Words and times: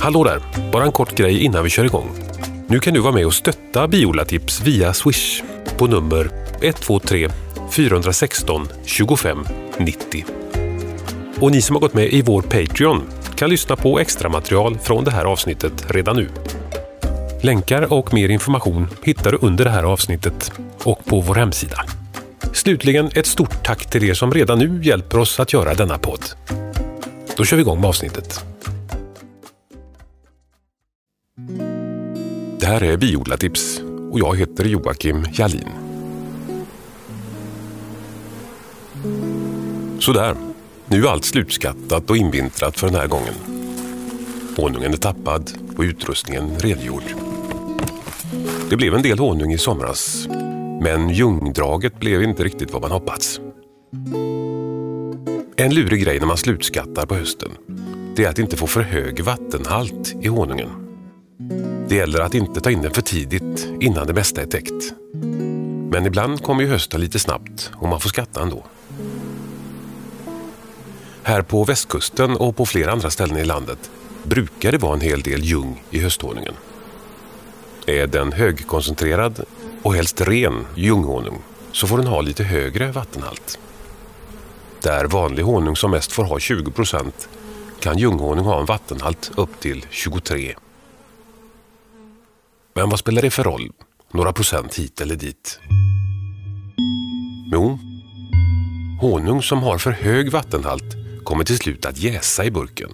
Hallå 0.00 0.24
där! 0.24 0.70
Bara 0.72 0.84
en 0.84 0.92
kort 0.92 1.16
grej 1.16 1.44
innan 1.44 1.64
vi 1.64 1.70
kör 1.70 1.84
igång. 1.84 2.10
Nu 2.66 2.80
kan 2.80 2.94
du 2.94 3.00
vara 3.00 3.12
med 3.12 3.26
och 3.26 3.34
stötta 3.34 3.88
Biolatips 3.88 4.60
via 4.60 4.94
Swish 4.94 5.42
på 5.76 5.86
nummer 5.86 6.30
123 6.62 7.28
416 7.70 8.68
25 8.84 9.44
90. 9.78 10.24
Och 11.40 11.50
ni 11.50 11.62
som 11.62 11.76
har 11.76 11.80
gått 11.80 11.94
med 11.94 12.12
i 12.12 12.22
vår 12.22 12.42
Patreon 12.42 13.02
kan 13.36 13.50
lyssna 13.50 13.76
på 13.76 13.98
extra 13.98 14.28
material 14.28 14.78
från 14.78 15.04
det 15.04 15.10
här 15.10 15.24
avsnittet 15.24 15.86
redan 15.88 16.16
nu. 16.16 16.28
Länkar 17.42 17.92
och 17.92 18.14
mer 18.14 18.28
information 18.28 18.88
hittar 19.02 19.32
du 19.32 19.38
under 19.40 19.64
det 19.64 19.70
här 19.70 19.82
avsnittet 19.82 20.52
och 20.82 21.04
på 21.04 21.20
vår 21.20 21.34
hemsida. 21.34 21.84
Slutligen 22.52 23.10
ett 23.14 23.26
stort 23.26 23.64
tack 23.64 23.90
till 23.90 24.04
er 24.04 24.14
som 24.14 24.34
redan 24.34 24.58
nu 24.58 24.80
hjälper 24.82 25.18
oss 25.18 25.40
att 25.40 25.52
göra 25.52 25.74
denna 25.74 25.98
podd. 25.98 26.24
Då 27.36 27.44
kör 27.44 27.56
vi 27.56 27.60
igång 27.62 27.80
med 27.80 27.88
avsnittet. 27.88 28.44
Det 32.66 32.70
här 32.70 32.82
är 32.82 32.96
Biodlartips 32.96 33.80
och 34.12 34.18
jag 34.18 34.36
heter 34.36 34.64
Joakim 34.64 35.26
Jalin. 35.32 35.68
Sådär, 39.98 40.36
nu 40.86 41.04
är 41.04 41.08
allt 41.08 41.24
slutskattat 41.24 42.10
och 42.10 42.16
invintrat 42.16 42.78
för 42.78 42.86
den 42.86 42.96
här 42.96 43.06
gången. 43.06 43.34
Honungen 44.56 44.92
är 44.92 44.96
tappad 44.96 45.50
och 45.76 45.82
utrustningen 45.82 46.58
rengjord. 46.58 47.02
Det 48.70 48.76
blev 48.76 48.94
en 48.94 49.02
del 49.02 49.18
honung 49.18 49.52
i 49.52 49.58
somras, 49.58 50.28
men 50.82 51.10
ljungdraget 51.10 52.00
blev 52.00 52.22
inte 52.22 52.44
riktigt 52.44 52.72
vad 52.72 52.82
man 52.82 52.90
hoppats. 52.90 53.40
En 55.56 55.74
lurig 55.74 56.02
grej 56.02 56.20
när 56.20 56.26
man 56.26 56.36
slutskattar 56.36 57.06
på 57.06 57.14
hösten, 57.14 57.50
det 58.16 58.24
är 58.24 58.28
att 58.28 58.38
inte 58.38 58.56
få 58.56 58.66
för 58.66 58.82
hög 58.82 59.20
vattenhalt 59.20 60.14
i 60.22 60.28
honungen. 60.28 60.85
Det 61.88 61.94
gäller 61.94 62.20
att 62.20 62.34
inte 62.34 62.60
ta 62.60 62.70
in 62.70 62.82
den 62.82 62.92
för 62.92 63.02
tidigt 63.02 63.68
innan 63.80 64.06
det 64.06 64.14
mesta 64.14 64.42
är 64.42 64.46
täckt. 64.46 64.94
Men 65.90 66.06
ibland 66.06 66.42
kommer 66.42 66.62
ju 66.62 66.68
hösten 66.68 67.00
lite 67.00 67.18
snabbt 67.18 67.70
och 67.74 67.88
man 67.88 68.00
får 68.00 68.08
skatta 68.08 68.42
ändå. 68.42 68.64
Här 71.22 71.42
på 71.42 71.64
västkusten 71.64 72.36
och 72.36 72.56
på 72.56 72.66
flera 72.66 72.92
andra 72.92 73.10
ställen 73.10 73.36
i 73.36 73.44
landet 73.44 73.90
brukar 74.22 74.72
det 74.72 74.78
vara 74.78 74.94
en 74.94 75.00
hel 75.00 75.22
del 75.22 75.44
ljung 75.44 75.84
i 75.90 75.98
hösthonungen. 75.98 76.54
Är 77.86 78.06
den 78.06 78.32
högkoncentrerad 78.32 79.44
och 79.82 79.94
helst 79.94 80.20
ren 80.20 80.66
ljunghonung 80.74 81.38
så 81.72 81.86
får 81.86 81.98
den 81.98 82.06
ha 82.06 82.20
lite 82.20 82.44
högre 82.44 82.92
vattenhalt. 82.92 83.58
Där 84.82 85.04
vanlig 85.04 85.42
honung 85.42 85.76
som 85.76 85.90
mest 85.90 86.12
får 86.12 86.24
ha 86.24 86.38
20 86.38 86.70
procent 86.70 87.28
kan 87.80 87.98
ljunghonung 87.98 88.44
ha 88.44 88.60
en 88.60 88.66
vattenhalt 88.66 89.30
upp 89.36 89.60
till 89.60 89.86
23. 89.90 90.54
Men 92.76 92.88
vad 92.88 92.98
spelar 92.98 93.22
det 93.22 93.30
för 93.30 93.44
roll? 93.44 93.70
Några 94.12 94.32
procent 94.32 94.74
hit 94.74 95.00
eller 95.00 95.16
dit? 95.16 95.60
Jo, 97.52 97.78
honung 99.00 99.42
som 99.42 99.62
har 99.62 99.78
för 99.78 99.90
hög 99.90 100.30
vattenhalt 100.30 100.96
kommer 101.24 101.44
till 101.44 101.58
slut 101.58 101.86
att 101.86 101.98
jäsa 101.98 102.44
i 102.44 102.50
burken, 102.50 102.90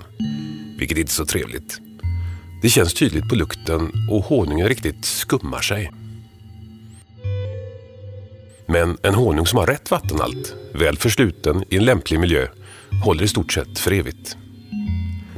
vilket 0.79 0.99
inte 0.99 1.11
är 1.11 1.13
så 1.13 1.27
trevligt. 1.27 1.79
Det 2.63 2.69
känns 2.69 2.95
tydligt 2.95 3.29
på 3.29 3.35
lukten 3.35 3.93
och 4.11 4.25
honungen 4.25 4.69
riktigt 4.69 5.05
skummar 5.05 5.61
sig. 5.61 5.91
Men 8.67 8.99
en 9.03 9.15
honung 9.15 9.47
som 9.47 9.59
har 9.59 9.67
rätt 9.67 9.91
vattenhalt, 9.91 10.55
väl 10.75 10.97
försluten 10.97 11.65
i 11.71 11.77
en 11.77 11.85
lämplig 11.85 12.21
miljö, 12.21 12.47
håller 13.05 13.25
i 13.25 13.29
stort 13.29 13.53
sett 13.53 13.79
för 13.79 13.93
evigt. 13.93 14.37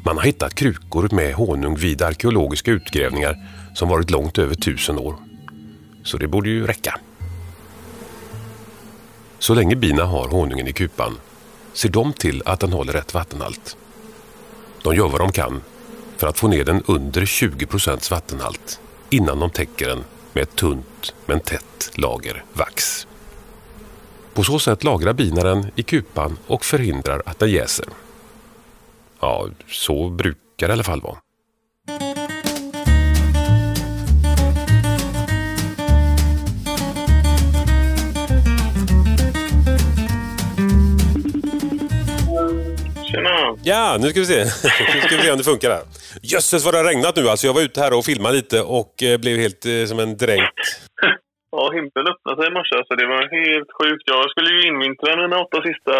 Man 0.06 0.16
har 0.16 0.24
hittat 0.24 0.55
krukor 0.55 1.08
med 1.12 1.34
honung 1.34 1.77
vid 1.77 2.02
arkeologiska 2.02 2.70
utgrävningar 2.70 3.36
som 3.74 3.88
varit 3.88 4.11
långt 4.11 4.38
över 4.38 4.55
tusen 4.55 4.98
år. 4.98 5.16
Så 6.02 6.19
det 6.19 6.28
borde 6.28 6.48
ju 6.48 6.66
räcka. 6.66 7.00
Så 9.39 9.55
länge 9.55 9.77
bina 9.77 10.05
har 10.05 10.29
honungen 10.29 10.68
i 10.68 10.73
kupan 10.73 11.17
ser 11.73 11.89
de 11.89 12.12
till 12.12 12.42
att 12.46 12.61
den 12.61 12.73
håller 12.73 12.92
rätt 12.92 13.14
vattenhalt. 13.14 13.77
De 14.83 14.95
gör 14.95 15.08
vad 15.08 15.20
de 15.20 15.33
kan 15.33 15.62
för 16.17 16.27
att 16.27 16.39
få 16.39 16.48
ner 16.48 16.64
den 16.64 16.83
under 16.86 17.27
20 17.27 17.67
procents 17.67 18.11
vattenhalt 18.11 18.80
innan 19.11 19.39
de 19.39 19.50
täcker 19.50 19.89
den 19.89 20.05
med 20.33 20.42
ett 20.42 20.56
tunt 20.56 21.14
men 21.27 21.40
tätt 21.40 21.90
lager 21.95 22.45
vax. 22.52 23.06
På 24.34 24.45
så 24.45 24.58
sätt 24.58 24.84
lagrar 24.84 25.12
bina 25.12 25.42
den 25.42 25.70
i 25.77 25.83
kupan 25.83 26.39
och 26.46 26.64
förhindrar 26.64 27.23
att 27.27 27.39
den 27.39 27.50
jäser. 27.50 27.86
Ja, 29.24 29.48
så 29.68 30.11
brukar 30.11 30.39
det 30.58 30.67
i 30.67 30.73
alla 30.73 30.83
fall 30.83 31.01
vara. 31.01 31.17
Tjena! 43.05 43.57
Ja, 43.62 43.96
nu 44.01 44.11
ska 44.11 44.20
vi 44.20 44.27
se. 44.27 44.45
Nu 44.95 45.01
ska 45.01 45.17
vi 45.17 45.23
se 45.23 45.30
om 45.30 45.39
det 45.39 45.45
funkar 45.45 45.70
här. 45.70 45.83
Jösses 46.23 46.64
vad 46.64 46.74
det 46.74 46.79
har 46.79 46.85
regnat 46.85 47.17
nu 47.17 47.29
alltså. 47.29 47.46
Jag 47.46 47.55
var 47.55 47.62
ute 47.62 47.80
här 47.80 47.92
och 47.92 48.05
filmade 48.05 48.36
lite 48.36 48.62
och 48.62 49.02
eh, 49.02 49.18
blev 49.18 49.39
helt 49.39 49.67
eh, 49.67 49.85
som 49.86 49.98
en 49.98 50.17
dränkt. 50.17 50.52
Ja, 51.57 51.70
himlen 51.77 52.07
öppnade 52.13 52.37
sig 52.42 52.47
i 52.51 52.55
morse 52.59 52.77
så 52.89 52.95
det 52.95 53.07
var 53.07 53.23
helt 53.39 53.70
sjukt. 53.79 54.03
Jag 54.15 54.31
skulle 54.31 54.51
ju 54.57 54.61
invintra 54.70 55.17
mina 55.17 55.37
åtta 55.45 55.63
sista 55.63 55.92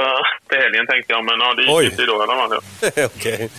till 0.49 0.59
helgen 0.65 0.87
tänkte 0.87 1.13
jag, 1.13 1.25
men 1.25 1.41
ja, 1.41 1.55
det 1.55 1.63
gick 1.63 1.71
Oj. 1.79 1.85
inte 1.85 2.03
idag 2.03 2.19
i 2.21 2.23
alla 2.23 2.37
fall. 2.49 2.53
Ja. 2.97 3.07
Okej. 3.17 3.51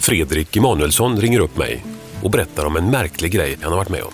Fredrik 0.00 0.56
Emanuelsson 0.56 1.20
ringer 1.20 1.40
upp 1.40 1.56
mig 1.56 1.84
och 2.24 2.30
berättar 2.30 2.66
om 2.66 2.76
en 2.76 2.90
märklig 2.90 3.32
grej 3.32 3.58
han 3.62 3.72
har 3.72 3.78
varit 3.78 3.88
med 3.88 4.02
om. 4.02 4.12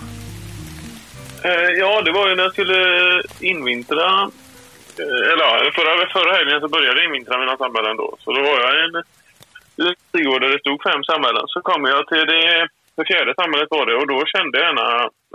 Eh, 1.44 1.50
ja, 1.78 2.02
det 2.02 2.12
var 2.12 2.28
ju 2.28 2.34
när 2.34 2.42
jag 2.42 2.52
skulle 2.52 2.78
invintra. 3.40 4.06
eh, 4.98 5.32
Eller 5.32 5.44
ja, 5.44 5.70
förra, 5.74 6.08
förra 6.12 6.32
helgen 6.36 6.60
så 6.60 6.68
började 6.68 6.96
jag 7.00 7.06
invintra 7.06 7.38
mina 7.38 7.56
samhällen 7.56 7.96
då. 7.96 8.16
Så 8.20 8.32
då 8.32 8.42
var 8.42 8.60
jag 8.60 8.84
en 8.84 9.02
trädgård 9.76 10.40
där 10.42 10.52
det 10.54 10.64
stod 10.64 10.78
fem 10.88 11.02
samhällen. 11.10 11.44
Så 11.52 11.58
kom 11.68 11.82
jag 11.92 12.02
till 12.08 12.26
det, 12.32 12.44
det 12.96 13.04
fjärde 13.10 13.32
samhället 13.40 13.74
var 13.76 13.84
det 13.86 13.96
och 14.00 14.08
då 14.12 14.18
kände 14.34 14.54
jag 14.58 14.66
gärna... 14.68 14.86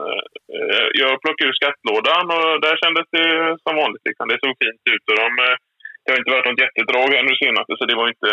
Eh, 0.04 0.88
jag 1.02 1.22
plockade 1.22 1.50
ur 1.50 1.60
skattlådan 1.60 2.26
och 2.38 2.50
där 2.66 2.76
kändes 2.84 3.06
det 3.18 3.28
som 3.64 3.76
vanligt. 3.82 4.06
Liksom. 4.08 4.26
Det 4.28 4.42
såg 4.44 4.54
fint 4.64 4.84
ut 4.94 5.06
och 5.10 5.18
de, 5.24 5.30
eh, 5.46 5.56
det 6.02 6.12
har 6.12 6.20
inte 6.20 6.34
varit 6.36 6.50
något 6.50 6.66
jättedrag 6.66 7.10
här 7.16 7.24
nu 7.30 7.36
senaste 7.36 7.72
så 7.76 7.86
det 7.86 8.00
var 8.02 8.08
inte 8.14 8.30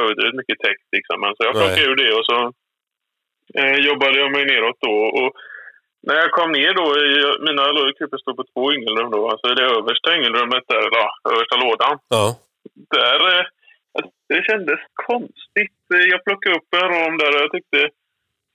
överdrivet 0.00 0.40
mycket 0.40 0.62
text. 0.66 0.88
Liksom. 0.96 1.16
Men 1.22 1.32
så 1.34 1.40
jag 1.44 1.54
Nej. 1.54 1.60
plockade 1.60 1.88
ur 1.88 1.96
det 2.02 2.12
och 2.18 2.26
så 2.30 2.38
eh, 3.58 3.78
jobbade 3.88 4.16
jag 4.22 4.30
mig 4.36 4.44
neråt 4.52 4.80
då. 4.86 4.96
Och 5.20 5.30
när 6.06 6.16
jag 6.22 6.30
kom 6.38 6.50
ner 6.52 6.72
då, 6.80 6.86
mina 7.46 7.64
kupor 7.98 8.18
stod 8.18 8.36
på 8.36 8.44
två 8.52 8.72
yngelrum 8.74 9.10
då. 9.10 9.20
Alltså 9.30 9.46
i 9.52 9.54
det 9.54 9.66
översta 9.76 10.16
yngelrummet 10.16 10.64
där, 10.68 10.82
eller 10.86 11.06
översta 11.32 11.56
lådan. 11.64 11.94
Ja. 12.08 12.24
Där, 12.96 13.20
eh, 13.32 13.44
det 14.28 14.40
kändes 14.50 14.80
konstigt. 15.08 15.80
Jag 16.12 16.24
plockade 16.24 16.56
upp 16.58 16.70
en 16.82 16.88
ram 16.96 17.14
där 17.20 17.30
och 17.34 17.42
jag 17.44 17.52
tyckte 17.56 17.80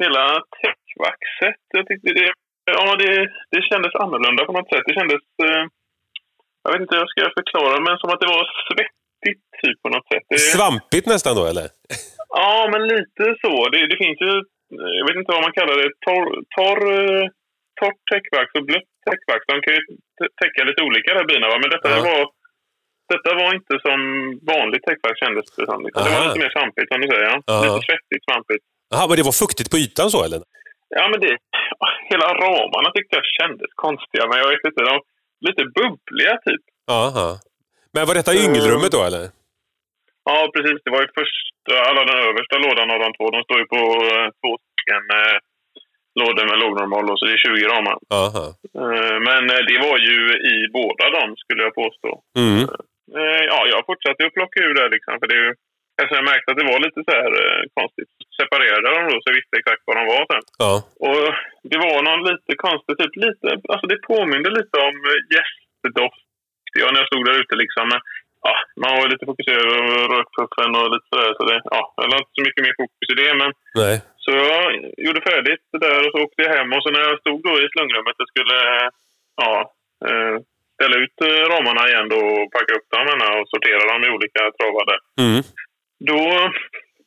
hela 0.03 0.23
täckvaxet, 0.61 1.61
jag 1.77 1.85
tyckte 1.87 2.09
det, 2.19 2.29
ja 2.77 2.95
det, 3.01 3.11
det 3.53 3.61
kändes 3.69 3.93
annorlunda 4.03 4.41
på 4.45 4.53
något 4.57 4.69
sätt. 4.71 4.83
Det 4.87 4.97
kändes, 4.99 5.23
eh, 5.47 5.63
jag 6.63 6.71
vet 6.71 6.81
inte 6.81 6.95
hur 6.95 7.03
jag 7.05 7.11
ska 7.13 7.39
förklara, 7.41 7.75
men 7.85 7.97
som 7.97 8.09
att 8.13 8.21
det 8.23 8.33
var 8.37 8.45
svettigt 8.67 9.43
typ 9.63 9.77
på 9.83 9.89
något 9.93 10.07
sätt. 10.11 10.25
Det, 10.29 10.39
Svampigt 10.55 11.07
nästan 11.13 11.35
då 11.39 11.45
eller? 11.51 11.67
Ja, 12.41 12.57
men 12.71 12.81
lite 12.95 13.23
så. 13.43 13.53
Det, 13.73 13.81
det 13.91 13.97
finns 14.03 14.19
ju, 14.25 14.31
jag 14.99 15.05
vet 15.07 15.17
inte 15.19 15.33
vad 15.35 15.45
man 15.47 15.57
kallar 15.59 15.75
det, 15.81 15.89
torr, 16.07 16.27
torr, 16.57 16.81
eh, 16.99 17.25
torrt 17.79 18.01
täckvax 18.11 18.47
och 18.57 18.65
blött 18.69 18.89
täckvax. 19.09 19.39
De 19.51 19.55
kan 19.63 19.73
ju 19.77 19.81
täcka 20.41 20.61
lite 20.69 20.81
olika 20.87 21.09
där 21.17 21.25
bina, 21.31 21.45
va? 21.51 21.57
men 21.61 21.69
detta, 21.75 21.89
Ja. 21.89 22.01
var, 22.09 22.21
detta 23.13 23.29
var 23.41 23.49
inte 23.59 23.73
som 23.87 23.99
vanligt 24.53 24.83
täckvax 24.87 25.13
kändes 25.23 25.45
det 25.57 25.65
som. 25.69 25.79
Det 25.83 25.91
var 25.95 26.01
Aha. 26.01 26.23
lite 26.27 26.39
mer 26.43 26.51
svampigt 26.55 26.87
som 26.91 27.01
du 27.01 27.07
säger. 27.13 27.25
Ja. 27.51 27.55
Lite 27.65 27.81
svettigt 27.87 28.23
svampigt. 28.27 28.63
Jaha, 28.91 29.05
men 29.07 29.15
det 29.19 29.25
var 29.31 29.37
fuktigt 29.43 29.69
på 29.71 29.77
ytan 29.83 30.09
så 30.15 30.19
eller? 30.27 30.39
Ja, 30.99 31.03
men 31.11 31.19
det, 31.23 31.33
hela 32.11 32.27
ramarna 32.45 32.89
tyckte 32.95 33.13
jag 33.19 33.25
kändes 33.39 33.69
konstiga, 33.85 34.23
men 34.29 34.37
jag 34.41 34.47
vet 34.53 34.63
inte, 34.69 34.81
de 34.91 34.95
lite 35.47 35.63
bubbliga 35.77 36.33
typ. 36.47 36.63
Jaha. 36.93 37.29
Men 37.93 38.03
var 38.07 38.13
detta 38.19 38.33
yngelrummet 38.43 38.91
då 38.97 39.01
eller? 39.09 39.23
Ja, 40.29 40.37
precis. 40.55 40.79
Det 40.85 40.91
var 40.95 41.01
ju 41.05 41.09
första, 41.21 41.71
alla 41.89 42.01
den 42.11 42.19
översta 42.29 42.55
lådan 42.65 42.91
av 42.93 42.99
de 43.05 43.09
två. 43.17 43.25
De 43.35 43.39
står 43.47 43.57
ju 43.63 43.67
på 43.75 43.81
eh, 44.13 44.27
två 44.39 44.51
stycken 44.63 45.03
eh, 45.19 45.37
lådor 46.19 46.45
med 46.49 46.57
lågnormal 46.63 47.17
så 47.17 47.25
det 47.25 47.33
är 47.37 47.37
20 47.37 47.67
ramar. 47.73 47.97
Jaha. 48.17 48.45
Eh, 48.81 49.17
men 49.27 49.43
eh, 49.53 49.61
det 49.69 49.77
var 49.87 49.97
ju 50.09 50.17
i 50.53 50.55
båda 50.79 51.05
dem 51.17 51.29
skulle 51.41 51.63
jag 51.63 51.75
påstå. 51.81 52.11
Mm. 52.37 52.63
Eh, 53.17 53.41
ja, 53.51 53.59
jag 53.73 53.81
fortsatte 53.89 54.25
att 54.25 54.37
plocka 54.37 54.57
ur 54.65 54.73
det 54.79 54.87
liksom. 54.95 55.13
För 55.19 55.27
det 55.27 55.37
är 55.39 55.43
ju, 55.47 55.53
alltså 55.99 56.13
jag 56.19 56.29
märkte 56.31 56.47
att 56.51 56.59
det 56.59 56.71
var 56.71 56.79
lite 56.85 56.99
så 57.07 57.11
här 57.19 57.31
eh, 57.43 57.61
konstigt. 57.79 58.11
Separerade 58.39 58.87
dem 58.95 59.05
då 59.09 59.15
så 59.19 59.27
jag 59.29 59.39
visste 59.39 59.57
exakt 59.57 59.83
vad 59.87 59.97
de 59.99 60.03
var 60.13 60.23
sen. 60.31 60.45
Ja. 60.63 60.73
Och 61.07 61.23
det 61.71 61.79
var 61.87 61.97
någon 62.07 62.23
lite 62.31 62.51
konstig, 62.67 62.93
typ 62.97 63.15
lite, 63.25 63.47
alltså 63.73 63.85
det 63.91 64.07
påminde 64.11 64.49
lite 64.59 64.75
om 64.87 64.95
eh, 65.11 65.21
jästdoft. 65.35 66.23
Ja, 66.79 66.87
när 66.91 67.01
jag 67.01 67.09
stod 67.11 67.25
där 67.25 67.41
ute 67.41 67.55
liksom. 67.63 67.85
Men 67.91 68.01
ja, 68.47 68.53
man 68.81 68.95
var 68.97 69.07
lite 69.09 69.27
fokuserad 69.29 69.67
på 69.69 70.13
rökpuffen 70.13 70.71
och 70.79 70.87
lite 70.93 71.07
sådär. 71.11 71.31
Så 71.37 71.41
det, 71.49 71.59
ja, 71.75 71.81
jag 71.99 72.07
la 72.11 72.17
inte 72.17 72.37
så 72.37 72.43
mycket 72.47 72.65
mer 72.65 72.75
fokus 72.81 73.07
i 73.13 73.19
det. 73.21 73.31
Men, 73.41 73.51
Nej. 73.81 73.95
så 74.23 74.31
jag 74.51 74.63
gjorde 75.05 75.27
färdigt 75.31 75.63
det 75.73 75.81
där 75.85 75.99
och 76.03 76.11
så 76.11 76.17
åkte 76.25 76.43
jag 76.43 76.55
hem. 76.55 76.69
Och 76.73 76.83
så 76.83 76.89
när 76.91 77.03
jag 77.07 77.19
stod 77.23 77.39
då 77.47 77.53
i 77.63 77.71
slungrummet 77.73 78.17
och 78.21 78.31
skulle 78.33 78.57
ja, 79.43 79.53
eh, 80.07 80.35
ställa 80.75 80.95
ut 81.03 81.17
eh, 81.27 81.43
ramarna 81.53 81.83
igen 81.89 82.07
då 82.13 82.19
och 82.33 82.51
packa 82.55 82.73
upp 82.77 82.87
dem 82.93 83.07
och 83.37 83.49
sortera 83.53 83.83
dem 83.91 84.01
i 84.07 84.09
olika 84.15 84.41
travade. 84.59 84.95
Mm. 85.23 85.41
Då 86.09 86.19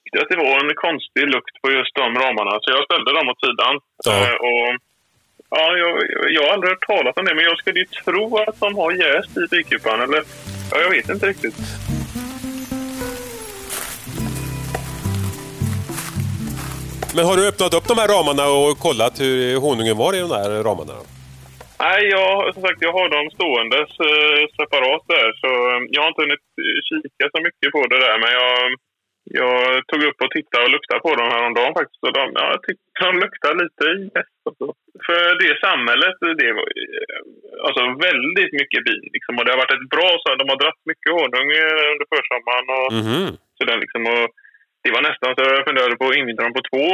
tyckte 0.00 0.16
jag 0.18 0.24
att 0.24 0.34
det 0.34 0.44
var 0.46 0.56
en 0.64 0.74
konstig 0.86 1.24
lukt 1.34 1.56
på 1.62 1.66
just 1.78 1.94
de 2.00 2.08
ramarna. 2.22 2.52
Så 2.62 2.68
jag 2.74 2.84
ställde 2.84 3.10
dem 3.16 3.28
åt 3.32 3.44
sidan. 3.46 3.74
Ja. 4.08 4.14
Eh, 4.22 4.36
och, 4.48 4.68
ja, 5.50 5.76
jag, 5.82 5.92
jag 6.34 6.42
har 6.42 6.52
aldrig 6.54 6.70
hört 6.70 6.86
talas 6.86 7.16
om 7.16 7.24
det, 7.24 7.34
men 7.34 7.44
jag 7.44 7.58
skulle 7.58 7.78
ju 7.80 7.86
tro 8.04 8.38
att 8.38 8.60
de 8.60 8.74
har 8.80 8.90
jäst 8.92 9.36
i 9.42 9.44
bikupan. 9.50 10.00
Eller, 10.00 10.22
ja, 10.70 10.76
jag 10.84 10.90
vet 10.90 11.08
inte 11.08 11.26
riktigt. 11.26 11.56
Men 17.16 17.24
har 17.24 17.36
du 17.36 17.48
öppnat 17.48 17.74
upp 17.74 17.88
de 17.88 17.98
här 17.98 18.08
ramarna 18.08 18.48
och 18.48 18.78
kollat 18.78 19.20
hur 19.20 19.60
honungen 19.60 19.96
var 19.96 20.14
i 20.14 20.20
de 20.20 20.28
där 20.28 20.62
ramarna? 20.62 20.92
Nej, 21.84 22.00
jag, 22.16 22.54
som 22.54 22.62
sagt, 22.62 22.82
jag 22.86 22.92
har 22.98 23.08
dem 23.16 23.26
ståendes 23.36 23.90
eh, 24.10 24.42
separat 24.58 25.02
där. 25.14 25.28
Så 25.42 25.48
eh, 25.70 25.80
jag 25.94 26.00
har 26.02 26.08
inte 26.12 26.22
hunnit 26.26 26.46
kika 26.88 27.24
så 27.34 27.38
mycket 27.46 27.70
på 27.76 27.80
det 27.92 28.00
där. 28.06 28.16
Men 28.22 28.32
jag, 28.40 28.54
jag 29.40 29.58
tog 29.90 30.00
upp 30.08 30.18
och 30.24 30.30
tittade 30.36 30.64
och 30.64 30.74
luktade 30.76 31.00
på 31.06 31.12
dem 31.18 31.28
häromdagen 31.34 31.74
faktiskt. 31.78 32.02
Och 32.06 32.14
de, 32.18 32.22
ja, 32.38 32.44
jag 32.54 32.60
tyckte 32.66 33.04
de 33.08 33.12
luktar 33.24 33.52
lite 33.62 33.84
jäst. 34.14 34.38
Alltså. 34.48 34.66
För 35.06 35.22
det 35.42 35.52
samhället, 35.68 36.16
det 36.40 36.50
var 36.58 36.68
eh, 36.84 37.20
alltså 37.66 37.82
väldigt 38.08 38.52
mycket 38.60 38.82
bin. 38.88 39.04
Liksom. 39.16 39.32
Och 39.38 39.44
det 39.44 39.52
har 39.52 39.62
varit 39.64 39.76
ett 39.78 39.92
bra, 39.96 40.10
så 40.20 40.26
de 40.40 40.46
har 40.52 40.58
dratt 40.62 40.80
mycket 40.90 41.12
honung 41.18 41.48
eh, 41.62 41.84
under 41.92 42.06
försommaren. 42.14 42.66
Och, 42.78 42.88
Mhm. 43.00 43.26
så 43.56 43.62
där, 43.68 43.78
liksom, 43.84 44.02
och 44.14 44.26
det 44.86 44.92
var 44.96 45.04
nästan 45.10 45.30
så 45.36 45.40
jag 45.58 45.64
funderade 45.70 45.94
på 46.00 46.04
att 46.08 46.18
invintra 46.20 46.42
dem 46.46 46.54
på 46.58 46.64
två 46.70 46.86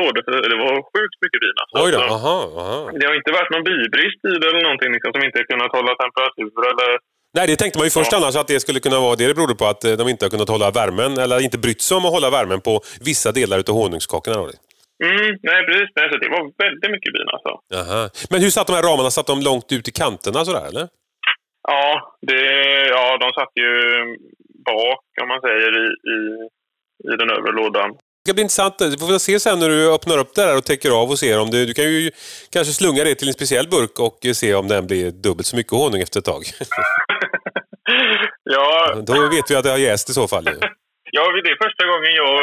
lådor. 0.00 0.22
För 0.26 0.32
det 0.52 0.58
var 0.64 0.74
sjukt 0.92 1.18
mycket 1.24 1.40
bin. 1.44 1.56
Alltså. 1.62 1.74
Oj 1.82 1.88
då, 1.94 2.00
aha, 2.16 2.36
aha. 2.60 2.78
det 2.98 3.06
har 3.08 3.14
inte 3.20 3.32
varit 3.38 3.50
någon 3.54 3.64
bibrist 3.70 4.20
i 4.30 4.34
det 4.40 4.46
eller 4.50 4.62
någonting 4.68 4.90
liksom, 4.96 5.10
som 5.14 5.22
inte 5.28 5.38
kunnat 5.52 5.70
hålla 5.76 5.92
temperatur 6.04 6.58
eller... 6.72 6.90
Nej, 7.36 7.44
det 7.50 7.56
tänkte 7.62 7.78
man 7.78 7.86
ju 7.88 7.94
först 7.98 8.12
Ja. 8.12 8.18
annars 8.18 8.36
att 8.40 8.48
det 8.52 8.60
skulle 8.64 8.80
kunna 8.86 8.98
vara 9.06 9.14
det 9.20 9.26
det 9.30 9.36
berodde 9.38 9.56
på 9.62 9.66
att 9.72 9.82
eh, 9.88 9.92
de 10.00 10.04
inte 10.12 10.22
har 10.24 10.30
kunnat 10.34 10.52
hålla 10.54 10.68
värmen 10.80 11.12
eller 11.22 11.36
inte 11.46 11.58
brytt 11.64 11.82
sig 11.86 11.94
om 11.98 12.04
att 12.08 12.16
hålla 12.16 12.30
värmen 12.38 12.60
på 12.68 12.74
vissa 13.08 13.28
delar 13.38 13.56
utav 13.62 13.74
honungskakorna. 13.80 14.36
Mm, 15.04 15.30
nej, 15.50 15.60
precis. 15.68 15.88
Nej, 15.98 16.06
så 16.10 16.16
det 16.22 16.28
var 16.36 16.42
väldigt 16.64 16.90
mycket 16.94 17.12
bin 17.16 17.28
alltså. 17.34 17.52
Aha. 17.80 18.02
Men 18.30 18.38
hur 18.44 18.50
satt 18.56 18.66
de 18.66 18.72
här 18.78 18.86
ramarna? 18.90 19.10
Satt 19.10 19.26
de 19.32 19.40
långt 19.50 19.68
ut 19.76 19.88
i 19.88 19.92
kanterna 20.02 20.44
sådär 20.44 20.66
eller? 20.70 20.86
Ja, 21.68 22.16
det, 22.28 22.42
ja, 22.96 23.04
de 23.22 23.28
satt 23.38 23.52
ju 23.62 23.70
bak, 24.70 25.04
om 25.22 25.28
man 25.28 25.40
säger, 25.46 25.70
i, 25.84 25.86
i, 26.14 26.18
i 27.04 27.16
den 27.16 27.30
övre 27.30 27.52
lådan. 27.52 27.90
Det 27.90 28.28
ska 28.30 28.34
bli 28.34 28.42
intressant. 28.42 28.78
Du 28.78 28.98
får 28.98 29.18
se 29.18 29.40
sen 29.40 29.58
när 29.58 29.68
du 29.68 29.94
öppnar 29.94 30.18
upp 30.18 30.34
det 30.34 30.42
där 30.46 30.56
och 30.56 30.64
täcker 30.64 30.90
av 31.00 31.10
och 31.10 31.18
ser 31.18 31.40
om 31.40 31.50
det... 31.50 31.64
Du 31.70 31.74
kan 31.74 31.84
ju 31.84 32.10
kanske 32.52 32.72
slunga 32.72 33.04
det 33.04 33.14
till 33.14 33.28
en 33.28 33.34
speciell 33.40 33.68
burk 33.68 33.94
och 34.06 34.18
se 34.36 34.54
om 34.54 34.68
den 34.68 34.86
blir 34.86 35.10
dubbelt 35.10 35.46
så 35.46 35.56
mycket 35.56 35.72
honung 35.72 36.00
efter 36.06 36.18
ett 36.20 36.24
tag. 36.32 36.42
ja, 38.54 38.68
Då 39.08 39.14
vet 39.34 39.50
vi 39.50 39.54
att 39.56 39.64
det 39.64 39.70
har 39.76 39.82
jäst 39.90 40.10
i 40.10 40.12
så 40.20 40.28
fall. 40.28 40.44
ja, 41.16 41.22
det 41.44 41.50
är 41.54 41.64
första 41.66 41.84
gången 41.92 42.12
jag 42.24 42.38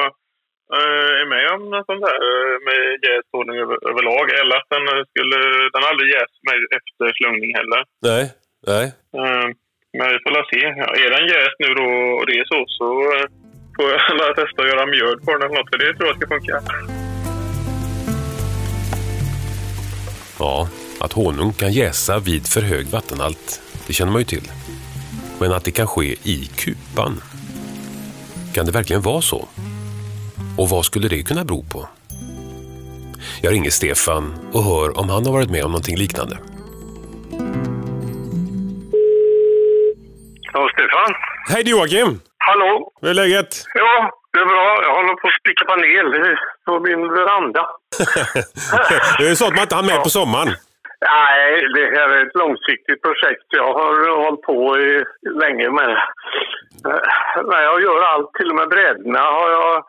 eh, 0.77 1.11
är 1.21 1.27
med 1.35 1.45
om 1.56 1.61
något 1.73 1.85
sånt 1.89 2.03
här 2.07 2.17
eh, 2.29 2.56
med 2.67 2.81
jäst 3.07 3.29
honung 3.35 3.57
över, 3.63 3.75
överlag. 3.91 4.25
Eller 4.39 4.56
att 4.59 4.69
den 4.75 4.85
skulle... 5.11 5.38
Den 5.73 5.81
har 5.83 5.89
aldrig 5.94 6.09
jäst 6.17 6.38
mig 6.49 6.57
efter 6.77 7.06
slungning 7.19 7.51
heller. 7.59 7.81
Nej, 8.09 8.23
nej. 8.71 8.85
Eh, 9.19 9.47
Men 9.97 10.07
vi 10.13 10.17
får 10.23 10.44
se. 10.53 10.61
Är 11.06 11.09
den 11.17 11.25
jäst 11.35 11.57
nu 11.63 11.69
då 11.81 11.88
och 12.17 12.25
det 12.29 12.35
är 12.41 12.45
så, 12.53 12.59
så 12.79 12.88
eh, 13.15 13.25
får 13.75 13.85
jag 13.91 14.35
testa 14.35 14.61
att 14.61 14.67
göra 14.67 14.85
mjöl 14.85 15.19
på 15.19 15.31
den 15.31 15.41
eller 15.41 15.55
något. 15.55 15.69
För 15.69 15.77
det 15.77 15.97
tror 15.97 16.07
jag 16.07 16.15
ska 16.17 16.27
funka. 16.27 16.61
Ja, 20.39 20.69
att 20.99 21.13
honung 21.13 21.53
kan 21.53 21.71
jäsa 21.71 22.19
vid 22.19 22.47
för 22.47 22.61
hög 22.61 22.87
vattenhalt, 22.87 23.61
det 23.87 23.93
känner 23.93 24.11
man 24.11 24.21
ju 24.21 24.25
till. 24.25 24.51
Men 25.39 25.51
att 25.51 25.63
det 25.63 25.71
kan 25.71 25.87
ske 25.87 26.15
i 26.23 26.49
kupan? 26.55 27.21
Kan 28.53 28.65
det 28.65 28.71
verkligen 28.71 29.01
vara 29.01 29.21
så? 29.21 29.47
Och 30.57 30.69
vad 30.69 30.85
skulle 30.85 31.07
det 31.07 31.23
kunna 31.23 31.45
bero 31.45 31.63
på? 31.63 31.87
Jag 33.41 33.53
ringer 33.53 33.69
Stefan 33.69 34.33
och 34.53 34.63
hör 34.63 34.99
om 34.99 35.09
han 35.09 35.25
har 35.25 35.33
varit 35.33 35.49
med 35.49 35.63
om 35.65 35.71
någonting 35.71 35.97
liknande. 35.97 36.37
Ja, 40.53 40.69
Stefan. 40.73 41.13
Hej 41.49 41.69
Joakim! 41.69 42.19
Hallå? 42.48 42.92
Hur 43.01 43.10
är 43.10 43.13
läget? 43.13 43.51
Ja, 43.74 44.12
det 44.34 44.40
är 44.40 44.45
bra. 44.45 44.80
Jag 44.84 44.94
håller 44.95 45.16
på 45.22 45.28
att 45.28 45.40
spika 45.42 45.66
panel 45.66 46.36
på 46.66 46.80
min 46.80 47.01
veranda. 47.19 47.63
det 49.19 49.28
är 49.30 49.36
sånt 49.36 49.56
man 49.56 49.63
inte 49.63 49.75
har 49.75 49.84
med 49.92 50.04
på 50.04 50.10
sommaren. 50.10 50.50
Nej, 51.18 51.50
det 51.75 51.86
här 52.00 52.10
är 52.10 52.25
ett 52.28 52.36
långsiktigt 52.44 53.01
projekt. 53.01 53.45
Jag 53.50 53.74
har 53.74 54.24
hållit 54.24 54.42
på 54.42 54.80
i, 54.80 55.04
länge 55.44 55.69
med 55.69 55.88
det. 55.90 56.01
Eh, 56.90 57.44
Men 57.50 57.62
jag 57.63 57.81
gör 57.81 58.01
allt, 58.12 58.34
till 58.34 58.50
och 58.50 58.56
med 58.56 58.69
brädorna 58.69 59.19
har 59.19 59.50
jag 59.51 59.84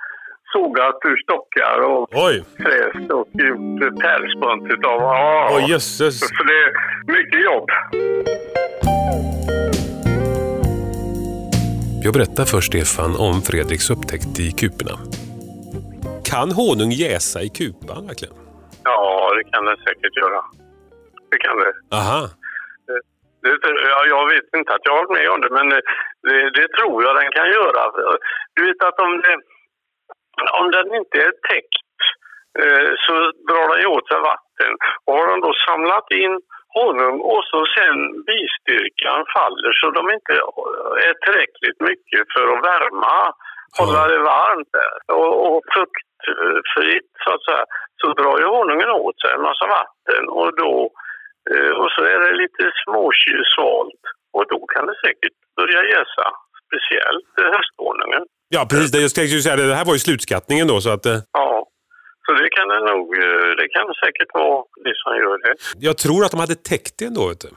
sågat 0.53 0.99
ur 1.05 1.17
stockar 1.17 1.79
och 1.91 2.09
Oj! 2.27 2.45
fräst 2.63 3.11
och 3.11 3.29
gjort 3.33 4.01
pärlspunt 4.05 4.73
utav. 4.73 5.01
Ja, 5.01 5.49
Oj 5.57 5.71
jösses! 5.71 6.21
Så 6.21 6.43
det 6.51 6.59
är 6.65 6.71
mycket 7.17 7.41
jobb. 7.45 7.69
Jag 12.07 12.13
berättar 12.19 12.45
för 12.53 12.61
Stefan 12.71 13.13
om 13.27 13.37
Fredriks 13.49 13.87
upptäckt 13.95 14.35
i 14.47 14.49
kuporna. 14.61 14.97
Kan 16.31 16.49
honung 16.61 16.93
jäsa 17.05 17.39
i 17.47 17.49
kupan 17.59 18.01
verkligen? 18.09 18.37
Ja, 18.91 19.01
det 19.37 19.45
kan 19.53 19.63
det 19.69 19.77
säkert 19.87 20.15
göra. 20.23 20.41
Det 21.31 21.39
kan 21.45 21.57
det. 21.65 21.73
Aha. 21.99 22.21
Det, 23.43 23.53
ja, 23.93 24.01
jag 24.15 24.25
vet 24.33 24.49
inte 24.59 24.71
att 24.75 24.85
jag 24.87 24.93
har 24.93 25.03
varit 25.03 25.19
med 25.19 25.29
om 25.35 25.41
det, 25.45 25.51
men 25.59 25.67
det, 25.73 25.81
det, 26.27 26.39
det 26.59 26.67
tror 26.77 26.97
jag 27.05 27.13
den 27.21 27.31
kan 27.39 27.49
göra. 27.59 27.83
Du 28.55 28.61
vet 28.67 28.81
att 28.89 28.99
om, 29.07 29.13
det, 29.25 29.35
om 30.61 30.67
den 30.77 30.87
inte 31.01 31.17
är 31.27 31.33
täckt 31.51 31.99
eh, 32.63 32.91
så 33.05 33.15
drar 33.49 33.67
den 33.73 33.87
åt 33.95 34.07
sig 34.09 34.21
vatten. 34.33 34.73
Och 35.05 35.15
har 35.19 35.27
de 35.33 35.37
då 35.47 35.53
samlat 35.69 36.09
in 36.23 36.35
honung 36.79 37.17
och 37.33 37.43
så 37.51 37.59
sen 37.77 37.97
bistyrkan 38.31 39.21
faller 39.35 39.73
så 39.81 39.87
de 39.99 40.03
inte 40.17 40.33
är 41.09 41.15
tillräckligt 41.25 41.81
mycket 41.91 42.23
för 42.35 42.45
att 42.55 42.63
värma, 42.73 43.15
hålla 43.79 44.03
det 44.13 44.19
varmt. 44.35 44.73
Och, 45.21 45.33
och 45.47 45.61
fuktfritt 45.77 47.11
så 47.25 47.29
att 47.35 47.45
säga, 47.49 47.65
så 48.01 48.07
drar 48.21 48.37
ju 48.43 48.47
honungen 48.57 48.91
åt 49.05 49.17
sig 49.21 49.31
en 49.37 49.43
massa 49.49 49.67
vatten 49.79 50.23
och 50.29 50.51
då 50.63 50.73
Eh, 51.55 51.71
Och 51.83 51.91
så 51.95 52.03
är 52.15 52.19
det 52.25 52.35
lite 52.43 52.63
småsvalt 52.85 54.03
och 54.37 54.45
då 54.53 54.59
kan 54.75 54.87
det 54.87 54.95
säkert 55.07 55.37
börja 55.57 55.81
jäsa. 55.95 56.27
Speciellt 56.67 57.33
eh, 57.41 57.51
hösthonungen. 57.57 58.23
Ja, 58.49 58.67
precis. 58.71 58.91
Det- 58.93 59.01
Jag 59.07 59.15
tänkte 59.15 59.35
ju 59.37 59.41
säga 59.47 59.57
det. 59.57 59.67
Det 59.69 59.75
här 59.81 59.85
var 59.91 59.93
ju 59.99 59.99
slutskattningen 60.07 60.67
då, 60.73 60.77
så 60.81 60.91
att... 60.97 61.07
eh, 61.07 61.19
Ja. 61.33 61.54
Så 62.27 62.33
det 62.33 62.49
kan 62.57 62.69
det 62.73 62.81
nog, 62.93 63.07
eh, 63.25 63.51
det 63.61 63.69
kan 63.77 63.87
säkert 64.05 64.31
vara 64.35 64.65
det 64.85 64.95
som 65.03 65.11
gör 65.23 65.37
det. 65.45 65.55
Jag 65.89 65.97
tror 65.99 66.21
att 66.25 66.31
de 66.35 66.41
hade 66.41 66.59
täckt 66.73 66.95
det 66.99 67.05
ändå, 67.11 67.23
vet 67.29 67.41
du. 67.47 67.51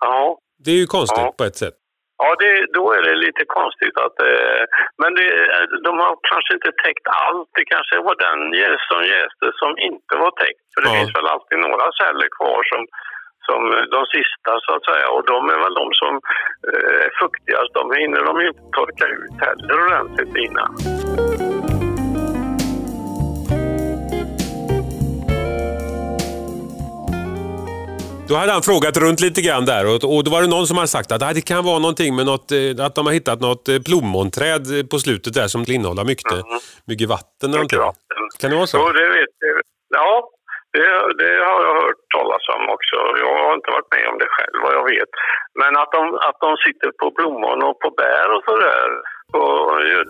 Ja. 0.00 0.38
Det 0.64 0.70
är 0.76 0.80
ju 0.84 0.86
konstigt 0.98 1.24
Ja. 1.28 1.34
på 1.38 1.44
ett 1.44 1.56
sätt. 1.64 1.76
Ja, 2.22 2.30
det, 2.42 2.52
då 2.78 2.84
är 2.96 3.02
det 3.08 3.14
lite 3.26 3.44
konstigt 3.58 3.96
att... 4.04 4.16
Eh, 4.30 4.62
men 5.02 5.10
det, 5.18 5.28
de 5.86 5.92
har 6.02 6.12
kanske 6.32 6.52
inte 6.58 6.72
täckt 6.84 7.06
allt. 7.24 7.48
Det 7.58 7.64
kanske 7.74 7.96
var 8.08 8.16
den 8.28 8.40
jäs 8.62 8.80
som 8.90 9.00
jäste 9.16 9.46
som 9.62 9.70
inte 9.88 10.12
var 10.24 10.32
täckt. 10.42 10.64
För 10.72 10.80
det 10.82 10.88
Ja. 10.90 10.94
finns 10.98 11.14
väl 11.18 11.32
alltid 11.34 11.58
några 11.58 11.86
celler 12.00 12.28
kvar 12.38 12.60
som, 12.72 12.80
som 13.48 13.60
eh, 13.76 13.84
de 13.96 14.00
sista 14.16 14.50
så 14.64 14.70
att 14.76 14.84
säga. 14.90 15.06
Och 15.14 15.24
de 15.32 15.38
är 15.54 15.58
väl 15.64 15.74
de 15.82 15.88
som 16.02 16.12
eh, 16.70 16.96
är 17.06 17.10
fuktigast. 17.22 17.70
De 17.80 17.84
hinner 18.00 18.20
de 18.28 18.32
inte 18.48 18.64
torka 18.78 19.04
ut 19.18 19.36
heller 19.46 19.76
ordentligt 19.86 20.34
innan. 20.46 20.70
Då 28.32 28.38
hade 28.38 28.52
han 28.52 28.62
frågat 28.70 28.96
runt 29.04 29.20
lite 29.26 29.40
grann 29.46 29.64
där 29.72 29.84
och, 29.90 30.00
och 30.12 30.20
då 30.24 30.28
var 30.34 30.40
det 30.44 30.50
någon 30.56 30.66
som 30.66 30.76
hade 30.80 30.94
sagt 30.96 31.12
att 31.12 31.34
det 31.38 31.46
kan 31.52 31.64
vara 31.70 31.80
någonting 31.86 32.10
med 32.18 32.26
något, 32.32 32.46
eh, 32.52 32.86
att 32.86 32.94
de 32.98 33.02
har 33.06 33.14
hittat 33.18 33.40
något 33.48 33.64
eh, 33.68 33.78
plommonträd 33.86 34.62
eh, 34.74 34.84
på 34.90 34.96
slutet 35.04 35.32
där 35.38 35.48
som 35.54 35.60
innehåller 35.76 36.04
mycket, 36.12 36.40
mycket 36.90 37.08
vatten. 37.16 37.48
eller 37.50 37.64
Mycket 37.66 37.84
vatten. 37.90 38.22
Kan 38.40 38.50
det 38.50 38.56
vara 38.60 38.70
så? 38.72 38.76
Jo, 38.80 38.88
det 39.00 39.08
vet 39.18 39.34
jag. 39.46 39.60
Ja, 39.98 40.12
det, 40.74 40.86
det 41.20 41.32
har 41.48 41.60
jag 41.68 41.74
hört 41.84 42.02
talas 42.16 42.44
om 42.56 42.62
också. 42.76 42.96
Jag 43.24 43.34
har 43.44 43.54
inte 43.58 43.70
varit 43.76 43.90
med 43.96 44.04
om 44.12 44.16
det 44.22 44.28
själv 44.36 44.56
vad 44.66 44.74
jag 44.78 44.84
vet. 44.94 45.12
Men 45.60 45.72
att 45.82 45.92
de, 45.96 46.02
att 46.28 46.38
de 46.46 46.50
sitter 46.66 46.90
på 47.00 47.06
plommon 47.18 47.58
och 47.68 47.76
på 47.82 47.88
bär 48.00 48.26
och 48.36 48.42
sådär, 48.48 48.88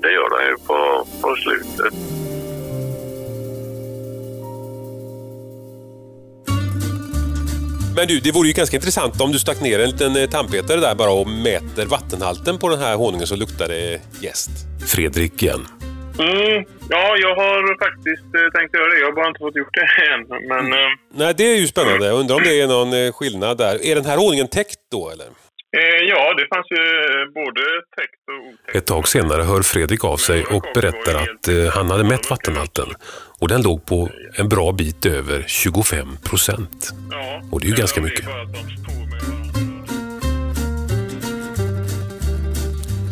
det 0.02 0.12
gör 0.19 0.29
de 0.35 0.41
ju 0.50 0.57
på, 0.69 0.79
på 1.23 1.29
slutet. 1.45 1.95
Men 7.97 8.09
du, 8.09 8.21
det 8.21 8.33
vore 8.33 8.49
ju 8.49 8.55
ganska 8.55 8.77
intressant 8.77 9.21
om 9.21 9.33
du 9.33 9.39
stack 9.39 9.61
ner 9.61 9.79
en 9.79 9.91
liten 9.91 10.17
eh, 10.17 10.29
tandpetare 10.29 10.81
där 10.81 10.95
bara 10.95 11.11
och 11.11 11.27
mäter 11.27 11.87
vattenhalten 11.87 12.59
på 12.59 12.69
den 12.69 12.79
här 12.79 12.97
honungen 12.97 13.27
så 13.27 13.37
luktar 13.37 13.69
det 13.69 14.01
jäst. 14.21 14.51
Fredrik 14.87 15.43
igen. 15.43 15.67
Mm, 16.19 16.65
ja, 16.89 17.17
jag 17.19 17.35
har 17.37 17.79
faktiskt 17.87 18.35
eh, 18.35 18.59
tänkt 18.61 18.75
göra 18.75 18.89
det. 18.89 18.99
Jag 18.99 19.07
har 19.07 19.13
bara 19.13 19.29
inte 19.29 19.39
fått 19.39 19.57
gjort 19.57 19.75
det 19.75 19.89
än. 20.13 20.49
Men, 20.49 20.73
eh, 20.73 20.89
Nej, 21.15 21.35
det 21.37 21.45
är 21.45 21.57
ju 21.57 21.67
spännande. 21.67 22.07
Jag 22.07 22.19
undrar 22.21 22.37
om 22.37 22.43
det 22.43 22.61
är 22.61 22.67
någon 22.67 22.93
eh, 23.07 23.13
skillnad 23.13 23.59
där. 23.59 23.87
Är 23.87 23.95
den 23.95 24.05
här 24.05 24.17
honungen 24.17 24.49
täckt 24.49 24.81
då 24.91 25.11
eller? 25.11 25.27
eh, 25.79 26.01
ja, 26.09 26.35
det 26.39 26.47
fanns 26.55 26.67
ju 26.71 26.77
eh, 26.77 27.27
både 27.35 27.63
täckt 27.97 28.23
och 28.33 28.53
otäckt. 28.53 28.77
Ett 28.77 28.87
tag 28.87 29.09
senare 29.09 29.43
hör 29.43 29.63
Fredrik 29.63 30.05
av 30.05 30.17
sig 30.17 30.45
och 30.45 30.65
berättar 30.75 31.15
att 31.15 31.49
eh, 31.49 31.75
han 31.75 31.91
hade 31.91 32.05
mätt 32.05 32.31
vattenhalten 32.31 32.89
och 33.43 33.49
den 33.49 33.63
låg 33.63 33.87
på 33.87 34.09
en 34.39 34.49
bra 34.49 34.73
bit 34.73 35.07
över 35.07 35.45
25 35.47 36.17
procent. 36.25 36.91
Ja, 37.11 37.43
Och 37.53 37.61
det 37.61 37.67
är 37.67 37.69
ju 37.69 37.77
ganska 37.77 38.01
mycket. 38.01 38.25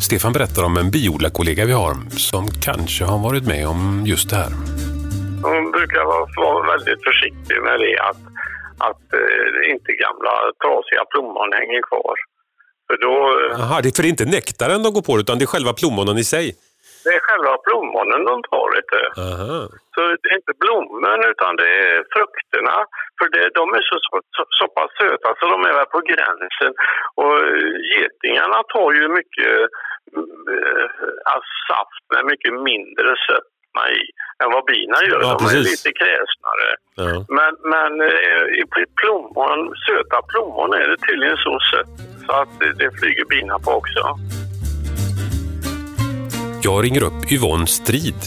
Stefan 0.01 0.33
berättar 0.33 0.63
om 0.63 0.77
en 0.77 0.91
biodlarkollega 0.91 1.65
vi 1.65 1.71
har 1.73 1.95
som 2.09 2.47
kanske 2.47 3.03
har 3.03 3.19
varit 3.19 3.45
med 3.47 3.67
om 3.67 4.03
just 4.07 4.29
det 4.29 4.35
här. 4.35 4.51
Hon 5.43 5.71
brukar 5.71 6.03
vara, 6.05 6.25
vara 6.35 6.71
väldigt 6.71 7.03
försiktig 7.03 7.57
med 7.67 7.79
det 7.79 7.99
att, 8.09 8.21
att 8.89 9.13
eh, 9.13 9.71
inte 9.73 9.91
gamla 10.05 10.33
trasiga 10.63 11.03
plommon 11.11 11.49
hänger 11.59 11.81
kvar. 11.89 12.15
För 12.87 12.97
då, 13.05 13.13
eh, 13.55 13.63
Aha, 13.63 13.81
det 13.81 13.89
är 13.89 13.95
för 13.95 14.03
det 14.03 14.07
är 14.09 14.15
inte 14.17 14.25
nektaren 14.25 14.83
de 14.83 14.93
går 14.93 15.01
på 15.01 15.19
utan 15.19 15.37
det 15.37 15.43
är 15.43 15.47
själva 15.53 15.73
plommonen 15.73 16.17
i 16.17 16.23
sig. 16.23 16.55
Det 17.03 17.11
är 17.17 17.21
själva 17.27 17.53
plommonen 17.65 18.21
de 18.31 18.35
tar 18.51 18.67
lite. 18.77 18.99
Aha. 19.27 19.59
Så 19.93 19.99
det 20.21 20.27
är 20.31 20.35
inte 20.41 20.55
blommen 20.63 21.19
utan 21.31 21.51
det 21.61 21.69
är 21.85 21.97
frukterna. 22.13 22.77
För 23.17 23.27
det, 23.33 23.43
de 23.59 23.63
är 23.77 23.83
så, 23.89 23.95
så, 24.35 24.43
så 24.59 24.65
pass 24.75 24.91
söta 25.01 25.29
så 25.39 25.45
de 25.53 25.59
är 25.69 25.73
väl 25.79 25.93
på 25.95 26.01
gränsen. 26.11 26.71
Och 27.21 27.35
eh, 27.47 27.71
getingarna 27.93 28.59
tar 28.73 28.89
ju 28.99 29.03
mycket 29.19 29.55
alltså 31.31 31.53
saft 31.71 32.03
med 32.13 32.25
mycket 32.31 32.53
mindre 32.53 33.09
sötma 33.27 33.83
i 33.99 34.01
än 34.43 34.51
vad 34.55 34.65
bina 34.65 34.97
gör. 35.09 35.21
Ja, 35.21 35.37
de 35.39 35.45
är 35.57 35.63
lite 35.71 35.91
kräsnare. 36.01 36.69
Ja. 36.95 37.25
Men, 37.37 37.51
men 37.73 37.91
eh, 38.01 38.43
i 38.59 38.63
plommon, 39.01 39.59
söta 39.87 40.19
plommon 40.31 40.73
är 40.73 40.87
det 40.91 40.97
tydligen 40.97 41.37
så 41.37 41.59
sött 41.71 41.95
så 42.25 42.31
att 42.41 42.59
det, 42.59 42.71
det 42.81 42.91
flyger 42.99 43.25
bina 43.25 43.59
på 43.59 43.71
också. 43.71 44.01
Jag 46.63 46.83
ringer 46.85 47.03
upp 47.03 47.31
Yvonne 47.31 47.67
Strid. 47.67 48.21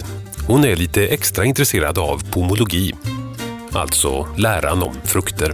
Hon 0.49 0.65
är 0.65 0.77
lite 0.77 1.03
extra 1.07 1.45
intresserad 1.45 1.99
av 1.99 2.17
pomologi. 2.35 2.93
Alltså 3.75 4.11
läran 4.39 4.83
om 4.83 4.95
frukter. 5.13 5.51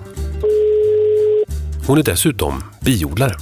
Hon 1.86 1.98
är 1.98 2.02
dessutom 2.02 2.52
biodlare. 2.84 3.34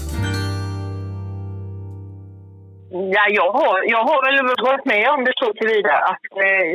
Ja, 2.91 3.25
jag 3.29 3.51
har, 3.53 3.83
jag 3.95 4.05
har 4.11 4.21
väl 4.27 4.65
varit 4.69 4.85
med 4.85 5.09
om 5.11 5.25
det 5.25 5.33
så 5.37 5.53
tillvida 5.53 5.95
att, 6.13 6.27
eh, 6.47 6.73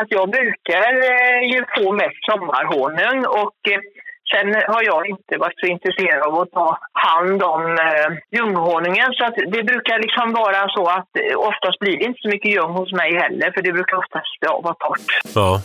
att 0.00 0.08
jag 0.10 0.30
brukar 0.30 0.90
eh, 1.12 1.40
ju 1.52 1.60
få 1.76 1.92
mest 1.92 2.20
sommarhonung 2.30 3.20
och 3.26 3.58
eh, 3.72 3.80
sen 4.32 4.54
har 4.74 4.82
jag 4.82 5.08
inte 5.08 5.36
varit 5.38 5.58
så 5.60 5.66
intresserad 5.66 6.22
av 6.22 6.40
att 6.40 6.50
ta 6.50 6.78
hand 6.92 7.42
om 7.42 7.62
eh, 7.86 8.38
ljunghonungen 8.38 9.12
så 9.12 9.24
att 9.24 9.34
det 9.34 9.62
brukar 9.62 9.98
liksom 9.98 10.32
vara 10.32 10.68
så 10.68 10.86
att 10.86 11.10
eh, 11.16 11.38
oftast 11.38 11.78
blir 11.78 11.96
det 11.98 12.04
inte 12.04 12.20
så 12.22 12.28
mycket 12.28 12.50
ljung 12.52 12.72
hos 12.72 12.92
mig 12.92 13.10
heller 13.22 13.50
för 13.54 13.62
det 13.62 13.72
brukar 13.72 13.96
oftast 13.96 14.36
ja, 14.40 14.60
vara 14.64 14.74
torrt. 14.74 15.34
Ja. 15.34 15.60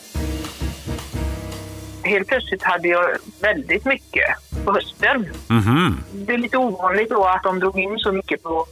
Helt 2.04 2.28
plötsligt 2.28 2.64
hade 2.64 2.88
jag 2.88 3.06
väldigt 3.42 3.86
mycket 3.86 4.28
på 4.66 4.74
hösten. 4.74 5.28
Mhm. 5.50 6.04
Det 6.14 6.34
är 6.34 6.38
lite 6.38 6.58
ovanligt 6.58 7.10
då 7.10 7.24
att 7.26 7.44
de 7.44 7.60
drog 7.60 7.80
in 7.80 7.98
så 7.98 8.12
mycket 8.12 8.44
på, 8.44 8.66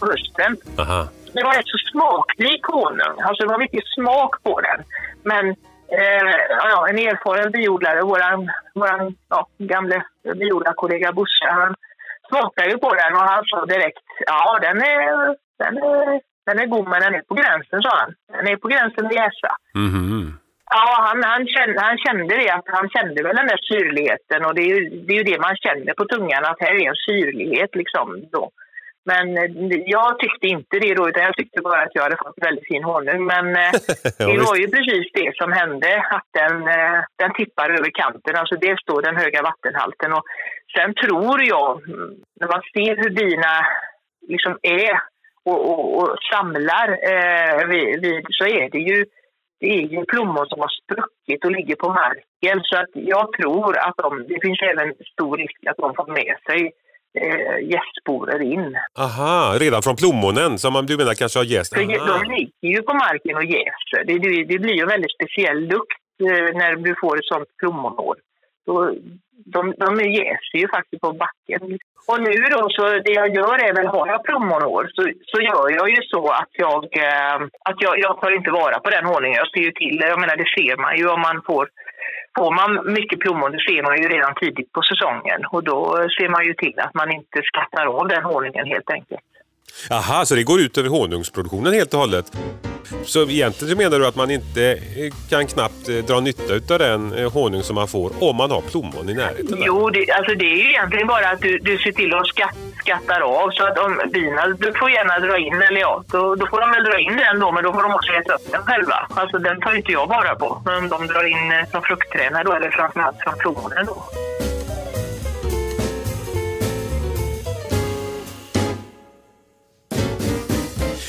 på 0.00 0.06
hösten. 0.06 0.56
Aha. 0.78 1.08
Det 1.32 1.42
var 1.42 1.52
rätt 1.54 1.68
så 1.68 1.78
smakrik 1.92 2.64
honung. 2.64 3.16
Alltså 3.24 3.42
det 3.44 3.48
var 3.48 3.58
mycket 3.58 3.86
smak 3.86 4.42
på 4.42 4.60
den. 4.60 4.84
Men 5.22 5.56
eh, 5.98 6.34
ja, 6.70 6.88
en 6.88 6.98
erfaren 6.98 7.52
biodlare, 7.52 8.00
våran, 8.02 8.50
våran 8.74 9.16
ja, 9.28 9.46
gamle 9.58 10.02
biodlarkollega 10.22 11.12
Bosse, 11.12 11.46
han 11.48 11.74
smakade 12.28 12.70
ju 12.70 12.78
på 12.78 12.94
den 12.94 13.14
och 13.14 13.28
han 13.32 13.44
sa 13.44 13.66
direkt 13.66 14.06
ja 14.26 14.58
den 14.62 14.76
är, 14.76 15.36
den 15.58 15.76
är, 15.76 16.20
den 16.46 16.58
är 16.58 16.66
god 16.66 16.88
men 16.88 17.00
den 17.00 17.14
är 17.14 17.22
på 17.22 17.34
gränsen 17.34 17.82
sa 17.82 17.90
han. 18.00 18.14
Den 18.32 18.46
är 18.52 18.56
på 18.56 18.68
gränsen 18.68 19.06
att 19.06 19.14
jäsa. 19.14 19.50
Mhm. 19.74 20.38
Ja, 20.72 20.86
han, 21.06 21.22
han, 21.24 21.46
kände, 21.46 21.80
han 21.80 21.98
kände 21.98 22.36
det. 22.36 22.50
Att 22.50 22.68
han 22.78 22.88
kände 22.90 23.22
väl 23.22 23.36
den 23.36 23.46
där 23.46 23.60
syrligheten 23.70 24.44
och 24.44 24.54
det 24.54 24.62
är, 24.62 24.70
ju, 24.74 24.80
det 25.04 25.12
är 25.12 25.18
ju 25.18 25.30
det 25.32 25.40
man 25.40 25.56
känner 25.56 25.92
på 25.94 26.04
tungan 26.04 26.44
att 26.44 26.60
här 26.60 26.74
är 26.74 26.88
en 26.88 27.04
syrlighet 27.08 27.74
liksom 27.74 28.06
då. 28.32 28.50
Men 29.04 29.36
eh, 29.36 29.80
jag 29.86 30.18
tyckte 30.18 30.46
inte 30.46 30.78
det 30.78 30.94
då 30.94 31.08
utan 31.08 31.22
jag 31.22 31.36
tyckte 31.36 31.60
bara 31.60 31.82
att 31.82 31.94
jag 31.94 32.02
hade 32.02 32.16
fått 32.16 32.44
väldigt 32.46 32.66
fin 32.66 32.84
honung. 32.84 33.24
Men 33.24 33.46
eh, 33.56 33.72
det 34.18 34.38
var 34.48 34.56
ju 34.56 34.68
precis 34.68 35.06
det 35.14 35.36
som 35.36 35.52
hände 35.52 36.04
att 36.10 36.28
den, 36.40 36.68
eh, 36.68 37.00
den 37.16 37.32
tippar 37.34 37.70
över 37.70 37.90
kanten. 37.90 38.36
Alltså 38.36 38.56
det 38.56 38.80
står 38.80 39.02
den 39.02 39.16
höga 39.16 39.42
vattenhalten 39.42 40.12
och 40.12 40.24
sen 40.76 40.94
tror 40.94 41.42
jag 41.42 41.82
när 42.40 42.48
man 42.48 42.62
ser 42.74 42.96
hur 42.96 43.10
bina 43.10 43.66
liksom 44.28 44.58
är 44.62 45.00
och, 45.44 45.70
och, 45.70 46.02
och 46.02 46.16
samlar 46.32 46.88
eh, 47.12 47.66
vid, 47.66 48.00
vid, 48.00 48.26
så 48.28 48.44
är 48.46 48.70
det 48.70 48.78
ju 48.78 49.04
det 49.60 49.66
är 49.66 49.86
ju 49.94 50.04
plommon 50.04 50.46
som 50.46 50.60
har 50.60 50.72
spruckit 50.82 51.44
och 51.44 51.50
ligger 51.50 51.76
på 51.76 51.88
marken. 51.88 52.60
Så 52.62 52.76
att 52.76 52.90
jag 52.92 53.32
tror 53.32 53.78
att 53.78 53.96
de, 53.96 54.26
det 54.28 54.38
finns 54.42 54.62
även 54.62 54.94
stor 55.12 55.36
risk 55.36 55.66
att 55.66 55.76
de 55.76 55.94
får 55.94 56.06
med 56.06 56.36
sig 56.46 56.72
eh, 57.14 57.68
gästsporer 57.72 58.42
in. 58.42 58.76
Aha, 58.98 59.56
redan 59.60 59.82
från 59.82 59.96
plommonen 59.96 60.58
som 60.58 60.86
du 60.86 60.96
menar 60.96 61.14
kanske 61.14 61.38
har 61.38 61.44
jäst? 61.44 61.74
För 61.74 61.80
de 61.80 62.34
ligger 62.34 62.68
ju 62.76 62.82
på 62.82 62.94
marken 62.94 63.36
och 63.36 63.44
jäser. 63.44 64.04
Det, 64.06 64.18
det, 64.18 64.44
det 64.44 64.58
blir 64.58 64.74
ju 64.74 64.82
en 64.82 64.88
väldigt 64.88 65.14
speciell 65.14 65.60
lukt 65.60 66.00
eh, 66.22 66.56
när 66.60 66.76
du 66.76 66.94
får 67.00 67.18
ett 67.18 67.24
sånt 67.24 67.48
plommonår. 67.58 68.16
Så 68.64 68.94
de, 69.44 69.74
de 69.78 70.10
jäser 70.10 70.58
ju 70.62 70.68
faktiskt 70.68 71.02
på 71.02 71.12
backen. 71.12 71.78
Och 72.08 72.20
nu 72.20 72.34
då, 72.54 72.68
så 72.70 72.82
det 73.06 73.12
jag 73.12 73.34
gör 73.34 73.56
är 73.68 73.74
väl, 73.74 73.86
har 73.86 74.06
jag 74.06 74.24
plommonår 74.24 74.90
så, 74.94 75.02
så 75.30 75.40
gör 75.40 75.70
jag 75.78 75.88
ju 75.90 76.00
så 76.02 76.28
att 76.28 76.52
jag, 76.52 76.84
eh, 77.06 77.36
att 77.68 77.78
jag, 77.84 77.98
jag 77.98 78.20
tar 78.20 78.30
inte 78.36 78.50
vara 78.50 78.78
på 78.80 78.90
den 78.90 79.04
honungen. 79.04 79.40
Jag 79.42 79.50
ser 79.50 79.64
ju 79.68 79.72
till, 79.72 79.96
jag 80.00 80.20
menar 80.20 80.36
det 80.36 80.52
ser 80.58 80.76
man 80.76 80.96
ju 80.98 81.08
om 81.08 81.20
man 81.20 81.42
får 81.46 81.68
Får 82.38 82.54
man 82.54 82.92
mycket 82.92 83.20
plommon, 83.20 83.52
det 83.52 83.62
ser 83.68 83.82
man 83.82 84.02
ju 84.02 84.08
redan 84.08 84.34
tidigt 84.34 84.72
på 84.72 84.82
säsongen 84.82 85.40
och 85.52 85.64
då 85.64 86.08
ser 86.18 86.28
man 86.28 86.44
ju 86.44 86.54
till 86.54 86.78
att 86.78 86.94
man 86.94 87.12
inte 87.12 87.42
skattar 87.42 87.86
av 87.86 88.08
den 88.08 88.22
honungen 88.22 88.66
helt 88.66 88.90
enkelt. 88.90 89.20
Aha, 89.90 90.24
så 90.24 90.34
det 90.34 90.42
går 90.42 90.60
ut 90.60 90.78
över 90.78 90.88
honungsproduktionen 90.88 91.72
helt 91.72 91.94
och 91.94 92.00
hållet. 92.00 92.26
Så 93.04 93.22
egentligen 93.22 93.78
menar 93.78 93.98
du 93.98 94.06
att 94.06 94.16
man 94.16 94.30
inte 94.30 94.72
eh, 94.72 95.12
kan 95.30 95.46
knappt 95.46 95.88
eh, 95.88 95.96
dra 95.96 96.20
nytta 96.20 96.74
av 96.74 96.78
den 96.78 97.12
eh, 97.12 97.32
honung 97.32 97.62
som 97.62 97.74
man 97.74 97.88
får 97.88 98.12
om 98.20 98.36
man 98.36 98.50
har 98.50 98.60
plommon 98.60 99.08
i 99.08 99.14
närheten? 99.14 99.46
där? 99.46 99.66
Jo, 99.66 99.90
det, 99.90 100.10
alltså 100.10 100.34
det 100.34 100.44
är 100.44 100.56
ju 100.56 100.68
egentligen 100.70 101.06
bara 101.06 101.28
att 101.28 101.40
du, 101.40 101.58
du 101.58 101.78
ser 101.78 101.92
till 101.92 102.14
att 102.14 102.26
skatt, 102.26 102.56
skattar 102.80 103.20
av 103.20 103.50
så 103.50 103.64
att 103.64 103.78
om 103.78 104.00
bina, 104.12 104.46
du 104.46 104.72
får 104.72 104.90
gärna 104.90 105.18
dra 105.18 105.38
in, 105.38 105.62
eller 105.62 105.80
ja, 105.80 106.02
då, 106.06 106.34
då 106.34 106.46
får 106.46 106.60
de 106.60 106.70
väl 106.70 106.84
dra 106.84 106.98
in 106.98 107.16
den 107.16 107.40
då, 107.40 107.52
men 107.52 107.64
då 107.64 107.72
får 107.72 107.82
de 107.82 107.94
också 107.94 108.12
äta 108.12 108.32
upp 108.34 108.52
den 108.52 108.62
själva. 108.62 109.06
Alltså 109.16 109.38
den 109.38 109.60
tar 109.60 109.74
inte 109.74 109.92
jag 109.92 110.06
vara 110.06 110.34
på. 110.34 110.62
Men 110.64 110.74
om 110.76 110.88
de 110.88 111.06
drar 111.06 111.24
in 111.24 111.52
eh, 111.52 111.66
från 111.70 111.82
fruktträden 111.82 112.44
då, 112.44 112.52
eller 112.52 112.70
framförallt 112.70 113.18
från 113.22 113.34
plommonen 113.38 113.86
då. 113.86 113.96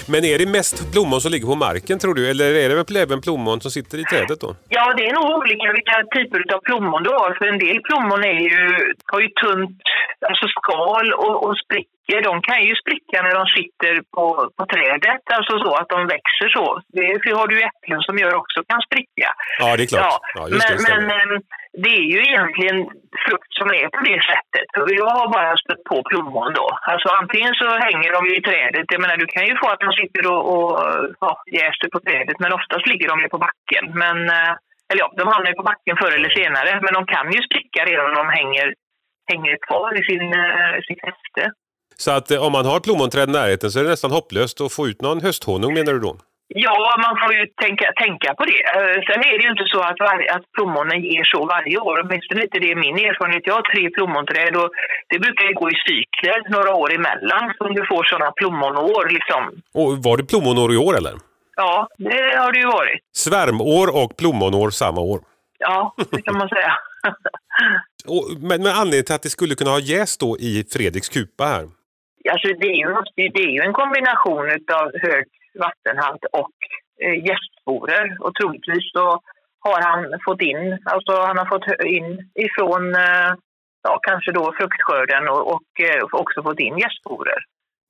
Men 0.07 0.25
är 0.25 0.37
det 0.39 0.45
mest 0.45 0.91
plommon 0.93 1.21
som 1.21 1.31
ligger 1.31 1.47
på 1.47 1.55
marken 1.55 1.99
tror 1.99 2.13
du? 2.13 2.29
Eller 2.29 2.45
är 2.63 2.69
det 2.69 2.75
väl 2.75 2.95
även 3.05 3.21
plommon 3.21 3.61
som 3.61 3.71
sitter 3.71 3.97
i 3.97 4.03
trädet 4.03 4.39
då? 4.41 4.55
Ja, 4.69 4.93
det 4.97 5.03
är 5.09 5.13
nog 5.13 5.25
olika 5.39 5.67
vilka 5.77 5.95
typer 6.15 6.55
av 6.55 6.59
plommon 6.69 7.03
du 7.03 7.09
har. 7.09 7.29
För 7.37 7.45
en 7.53 7.59
del 7.65 7.77
plommon 7.87 8.23
är 8.23 8.39
ju, 8.49 8.57
har 9.11 9.21
ju 9.25 9.29
tunt 9.43 9.77
alltså 10.29 10.45
skal 10.57 11.07
och, 11.25 11.35
och 11.47 11.55
sprickor. 11.63 12.21
De 12.29 12.41
kan 12.49 12.59
ju 12.69 12.73
spricka 12.83 13.17
när 13.25 13.35
de 13.39 13.45
sitter 13.57 13.93
på, 14.15 14.25
på 14.57 14.63
trädet, 14.73 15.21
alltså 15.37 15.53
så 15.63 15.71
att 15.79 15.89
de 15.95 15.99
växer 16.15 16.47
så. 16.57 16.65
Det 16.95 17.03
är- 17.11 17.35
har 17.39 17.47
du 17.47 17.57
äpplen 17.69 18.01
som 18.07 18.15
gör 18.17 18.33
också 18.41 18.59
kan 18.71 18.81
spricka. 18.87 19.27
Ja, 19.59 19.77
det 19.77 19.83
är 19.83 19.87
klart. 19.87 20.21
Ja, 20.35 20.49
just 20.49 20.67
det, 20.67 20.77
men 20.91 21.03
ehm, 21.17 21.41
det 21.83 21.93
är 22.01 22.07
ju 22.13 22.19
egentligen 22.29 22.77
frukt 23.25 23.51
som 23.59 23.67
är 23.81 23.87
på 23.95 24.01
det 24.09 24.19
sättet. 24.31 24.67
Jag 25.01 25.11
har 25.19 25.27
bara 25.37 25.57
stött 25.63 25.83
på 25.91 25.97
plommon 26.09 26.53
då. 26.59 26.67
Alltså 26.91 27.07
antingen 27.21 27.53
så 27.61 27.67
hänger 27.87 28.11
de 28.15 28.21
ju 28.29 28.33
i 28.37 28.45
trädet. 28.49 28.85
Jag 28.93 29.01
menar, 29.01 29.17
du 29.17 29.27
kan 29.35 29.45
ju 29.49 29.53
få 29.61 29.67
att 29.69 29.83
de 29.85 29.91
sitter 30.01 30.23
och, 30.31 30.43
och 30.53 30.71
ja, 31.19 31.31
jäser 31.59 31.89
på 31.93 31.99
trädet, 31.99 32.37
men 32.39 32.53
oftast 32.59 32.87
ligger 32.91 33.07
de 33.11 33.15
ju 33.23 33.29
på 33.35 33.39
backen. 33.47 33.85
Men, 34.03 34.17
eh, 34.37 34.53
eller 34.89 35.01
ja, 35.03 35.13
de 35.19 35.23
hamnar 35.33 35.49
ju 35.51 35.57
på 35.61 35.69
backen 35.71 35.95
förr 36.01 36.13
eller 36.17 36.31
senare, 36.41 36.71
men 36.83 36.93
de 36.97 37.01
kan 37.13 37.27
ju 37.35 37.39
spricka 37.47 37.79
redan 37.89 38.05
om 38.09 38.15
de 38.21 38.27
hänger, 38.39 38.67
hänger 39.31 39.55
kvar 39.67 39.89
i 39.99 40.03
sin, 40.09 40.25
eh, 40.43 40.75
sin 40.87 40.99
häfte. 41.07 41.41
Så 41.97 42.11
att 42.11 42.31
eh, 42.31 42.45
om 42.45 42.51
man 42.51 42.65
har 42.65 42.79
plommonträd 42.79 43.29
i 43.29 43.31
närheten 43.31 43.71
så 43.71 43.79
är 43.79 43.83
det 43.83 43.89
nästan 43.89 44.11
hopplöst 44.11 44.61
att 44.61 44.73
få 44.73 44.87
ut 44.87 45.01
någon 45.01 45.21
hösthonung 45.21 45.73
menar 45.73 45.93
du 45.93 45.99
då? 45.99 46.13
Ja, 46.53 46.95
man 47.05 47.15
får 47.21 47.33
ju 47.39 47.45
tänka, 47.63 47.85
tänka 48.03 48.29
på 48.37 48.43
det. 48.51 48.59
Eh, 48.77 48.97
Sen 49.07 49.19
är 49.29 49.33
det 49.37 49.43
ju 49.43 49.51
inte 49.55 49.67
så 49.73 49.79
att, 49.89 49.99
varje, 49.99 50.33
att 50.35 50.45
plommonen 50.55 50.99
ger 51.03 51.23
så 51.23 51.39
varje 51.45 51.77
år. 51.77 51.95
Åtminstone 52.03 52.41
inte 52.43 52.59
det 52.59 52.71
är 52.71 52.75
min 52.75 52.97
erfarenhet. 53.09 53.43
Jag 53.45 53.53
har 53.53 53.65
tre 53.73 53.89
plommonträd 53.89 54.53
och 54.61 54.69
det 55.09 55.19
brukar 55.19 55.45
ju 55.49 55.53
gå 55.53 55.69
i 55.69 55.75
cykler 55.87 56.39
några 56.55 56.71
år 56.81 56.89
emellan 56.93 57.53
som 57.57 57.73
du 57.75 57.85
får 57.91 58.03
sådana 58.03 58.31
plommonår. 58.31 59.03
Liksom. 59.17 59.41
Och 59.79 59.89
var 60.05 60.17
det 60.17 60.25
plommonår 60.31 60.73
i 60.73 60.77
år 60.77 60.97
eller? 60.97 61.13
Ja, 61.55 61.87
det 61.97 62.37
har 62.43 62.51
det 62.51 62.59
ju 62.59 62.65
varit. 62.65 62.99
Svärmår 63.25 63.85
och 64.03 64.17
plommonår 64.17 64.69
samma 64.69 65.01
år. 65.01 65.19
Ja, 65.59 65.95
det 66.11 66.21
kan 66.21 66.37
man 66.37 66.49
säga. 66.49 66.73
Och, 68.07 68.23
men 68.49 68.63
med 68.63 68.73
anledning 68.81 69.03
till 69.05 69.15
att 69.15 69.23
det 69.23 69.29
skulle 69.29 69.55
kunna 69.55 69.69
ha 69.71 69.79
jäst 69.79 70.19
då 70.19 70.37
i 70.39 70.65
Fredriks 70.73 71.09
kupa 71.09 71.43
här. 71.45 71.63
Alltså 72.31 72.47
det, 72.47 72.67
är 72.67 72.75
ju, 72.75 72.87
det 73.15 73.39
är 73.47 73.53
ju 73.57 73.61
en 73.61 73.73
kombination 73.73 74.45
av 74.81 74.91
hög 75.01 75.25
vattenhalt 75.53 76.23
och 76.31 76.57
eh, 77.03 77.17
gästsporer. 77.27 78.17
Och 78.19 78.35
troligtvis 78.35 78.91
så 78.91 79.21
har 79.59 79.81
han 79.81 80.19
fått 80.25 80.41
in, 80.41 80.79
alltså 80.85 81.11
han 81.27 81.37
har 81.37 81.45
fått 81.45 81.67
in 81.85 82.31
ifrån 82.45 82.95
eh, 82.95 83.31
ja, 83.83 83.99
kanske 84.01 84.31
då 84.31 84.53
fruktskörden 84.59 85.27
och, 85.27 85.53
och 85.53 85.69
eh, 85.89 86.03
också 86.11 86.43
fått 86.43 86.59
in 86.59 86.77
gästsporer. 86.77 87.41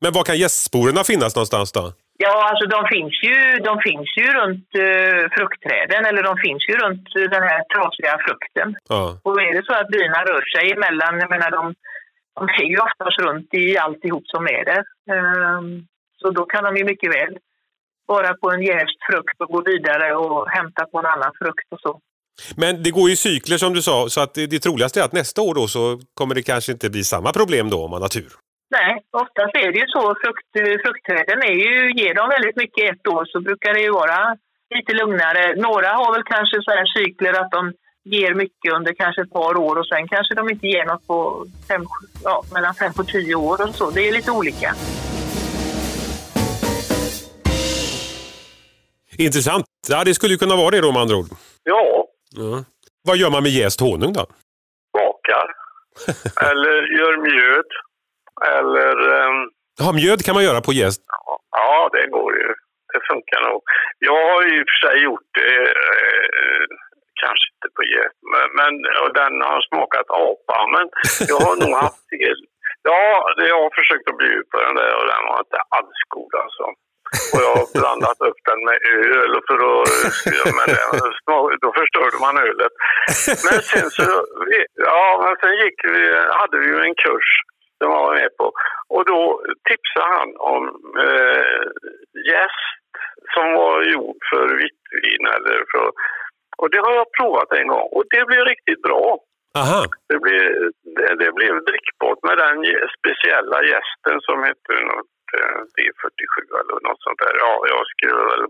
Men 0.01 0.13
var 0.13 0.23
kan 0.23 0.37
gästsporerna 0.37 1.03
finnas 1.03 1.35
någonstans 1.35 1.71
då? 1.71 1.85
Ja, 2.25 2.49
alltså 2.49 2.65
de 2.75 2.79
finns 2.95 3.15
ju, 3.27 3.35
de 3.69 3.73
finns 3.87 4.09
ju 4.17 4.27
runt 4.39 4.69
eh, 4.87 5.23
fruktträden 5.35 6.05
eller 6.05 6.23
de 6.23 6.33
finns 6.45 6.63
ju 6.69 6.73
runt 6.83 7.05
den 7.35 7.43
här 7.49 7.61
trasiga 7.73 8.13
frukten. 8.25 8.75
Ja. 8.89 9.19
Och 9.23 9.41
är 9.41 9.53
det 9.53 9.65
så 9.65 9.73
att 9.73 9.87
bina 9.87 10.19
rör 10.29 10.45
sig 10.55 10.71
emellan, 10.71 11.19
jag 11.19 11.29
menar 11.29 11.51
de, 11.51 11.63
de 12.35 12.43
är 12.63 12.69
ju 12.73 12.77
oftast 12.87 13.19
runt 13.19 13.53
i 13.53 13.77
alltihop 13.77 14.27
som 14.27 14.43
är 14.45 14.63
där. 14.71 14.83
Ehm, 15.13 15.87
så 16.19 16.29
då 16.29 16.45
kan 16.45 16.63
de 16.63 16.77
ju 16.77 16.83
mycket 16.85 17.09
väl 17.17 17.37
vara 18.15 18.31
på 18.41 18.47
en 18.55 18.61
jäst 18.71 18.99
frukt 19.09 19.37
och 19.43 19.49
gå 19.55 19.59
vidare 19.71 20.07
och 20.15 20.49
hämta 20.57 20.81
på 20.91 20.95
en 20.99 21.05
annan 21.13 21.31
frukt 21.39 21.67
och 21.73 21.81
så. 21.85 21.93
Men 22.61 22.83
det 22.83 22.91
går 22.97 23.09
ju 23.09 23.15
cykler 23.15 23.57
som 23.57 23.73
du 23.77 23.81
sa, 23.81 23.97
så 24.09 24.19
att 24.23 24.33
det, 24.33 24.45
det 24.53 24.59
troligaste 24.59 24.99
är 25.01 25.05
att 25.05 25.19
nästa 25.21 25.39
år 25.47 25.53
då 25.55 25.67
så 25.75 25.81
kommer 26.19 26.33
det 26.35 26.43
kanske 26.51 26.71
inte 26.71 26.89
bli 26.95 27.03
samma 27.03 27.31
problem 27.39 27.65
då 27.69 27.77
om 27.85 27.91
man 27.91 28.01
har 28.01 28.09
tur. 28.19 28.31
Nej, 28.77 28.91
oftast 29.23 29.53
är 29.63 29.69
det 29.73 29.79
ju 29.83 29.87
så. 29.95 30.03
Frukt, 30.23 30.51
fruktträden 30.83 31.39
är 31.51 31.57
ju, 31.65 31.73
ger 32.01 32.13
de 32.19 32.23
väldigt 32.35 32.57
mycket 32.63 32.83
ett 32.91 33.07
år 33.15 33.23
så 33.31 33.37
brukar 33.47 33.73
det 33.73 33.81
ju 33.87 33.91
vara 33.91 34.19
lite 34.75 34.93
lugnare. 34.93 35.43
Några 35.67 35.89
har 35.99 36.13
väl 36.13 36.23
kanske 36.23 36.57
så 36.61 36.71
här 36.71 36.85
cykler 36.97 37.33
att 37.41 37.51
de 37.51 37.73
ger 38.03 38.33
mycket 38.33 38.73
under 38.73 38.93
kanske 38.93 39.21
ett 39.21 39.33
par 39.39 39.57
år 39.57 39.75
och 39.79 39.87
sen 39.87 40.07
kanske 40.07 40.35
de 40.35 40.49
inte 40.49 40.67
ger 40.67 40.85
något 40.85 41.07
på 41.07 41.45
fem, 41.67 41.83
ja, 42.23 42.43
mellan 42.53 42.73
fem 42.75 42.93
och 42.97 43.07
tio 43.07 43.35
år 43.35 43.61
och 43.67 43.75
så. 43.75 43.91
Det 43.91 44.07
är 44.07 44.11
lite 44.11 44.31
olika. 44.31 44.69
Intressant. 49.17 49.65
Ja, 49.89 50.03
det 50.03 50.13
skulle 50.13 50.33
ju 50.33 50.37
kunna 50.37 50.55
vara 50.55 50.69
det 50.71 50.81
då 50.81 50.91
med 50.91 51.01
andra 51.01 51.15
ord. 51.15 51.25
Ja, 51.63 52.05
Ja. 52.35 52.63
Vad 53.07 53.17
gör 53.17 53.29
man 53.29 53.43
med 53.43 53.51
jäst 53.51 53.79
honung 53.81 54.13
då? 54.13 54.25
bakar. 54.93 55.47
Eller 56.49 56.75
gör 56.99 57.13
mjöd. 57.29 57.69
Eller... 58.57 58.95
ehm, 59.17 59.49
Ja, 59.81 59.91
mjöd 59.91 60.19
kan 60.25 60.35
man 60.35 60.43
göra 60.49 60.61
på 60.61 60.71
jäst. 60.73 61.01
Ja, 61.61 61.89
det 61.95 62.05
går 62.17 62.31
ju. 62.41 62.47
Det 62.93 63.01
funkar 63.11 63.39
nog. 63.49 63.59
Jag 64.09 64.19
har 64.31 64.41
ju 64.45 64.49
i 64.59 64.61
och 64.63 64.69
för 64.71 64.79
sig 64.87 64.95
gjort 65.07 65.27
det, 65.39 65.53
eh, 65.99 66.63
kanske 67.23 67.45
inte 67.55 67.67
på 67.77 67.81
get, 67.93 68.15
men, 68.31 68.45
men 68.59 68.73
och 69.03 69.11
den 69.21 69.33
har 69.49 69.59
smakat 69.69 70.07
apa. 70.27 70.57
Men 70.75 70.85
jag 71.31 71.39
har 71.47 71.55
nog 71.63 71.73
haft 71.85 72.03
fel. 72.13 72.39
Ja, 72.89 73.01
det, 73.37 73.43
jag 73.53 73.59
har 73.65 73.71
försökt 73.79 74.07
att 74.11 74.17
bjuda 74.23 74.45
på 74.51 74.57
den 74.65 74.75
där 74.81 74.93
och 74.99 75.07
den 75.13 75.21
var 75.29 75.37
inte 75.45 75.59
alls 75.77 75.99
god 76.15 76.33
alltså. 76.43 76.65
Och 77.33 77.39
jag 77.45 77.53
har 77.59 77.67
blandat 77.79 78.19
upp 78.29 78.39
den 78.49 78.59
med 78.67 78.77
öl 79.19 79.33
för 79.47 79.59
att... 79.71 79.89
Men 80.57 80.69
då 81.63 81.69
förstörde 81.79 82.17
man 82.25 82.37
ölet. 82.47 82.73
Men 83.45 83.57
sen 83.71 83.89
så... 83.97 84.03
Ja, 84.89 85.05
men 85.23 85.35
sen 85.41 85.55
gick 85.63 85.77
vi, 85.93 86.01
hade 86.39 86.57
vi 86.59 86.67
ju 86.73 86.79
en 86.87 86.95
kurs 87.05 87.29
som 87.77 87.91
jag 87.91 88.01
var 88.07 88.13
med 88.21 88.31
på. 88.37 88.47
Och 88.95 89.05
då 89.05 89.19
tipsade 89.69 90.13
han 90.15 90.29
om 90.53 90.63
eh, 91.05 91.63
jäst 92.31 92.75
som 93.33 93.53
var 93.53 93.83
gjord 93.93 94.19
för 94.29 94.45
vitt 94.61 94.83
vin. 95.03 95.23
Eller 95.35 95.57
för, 95.71 95.91
och 96.57 96.69
det 96.71 96.81
har 96.85 96.93
jag 96.93 97.13
provat 97.17 97.51
en 97.59 97.67
gång 97.67 97.87
och 97.95 98.03
det 98.09 98.25
blev 98.25 98.43
riktigt 98.45 98.81
bra. 98.81 99.19
Aha. 99.61 99.81
Det 100.09 100.19
blev, 100.25 100.43
det, 100.97 101.15
det 101.23 101.31
blev 101.39 101.53
drickbart 101.69 102.19
med 102.27 102.37
den 102.37 102.57
speciella 102.97 103.59
gästen 103.71 104.17
som 104.27 104.37
heter 104.47 104.79
något 105.39 105.77
eh, 105.77 105.85
D47 105.85 106.35
eller 106.59 106.77
något 106.87 107.01
sånt 107.05 107.19
där. 107.23 107.33
Ja, 107.43 107.53
jag 107.73 107.83
skulle 107.93 108.21
väl... 108.31 108.43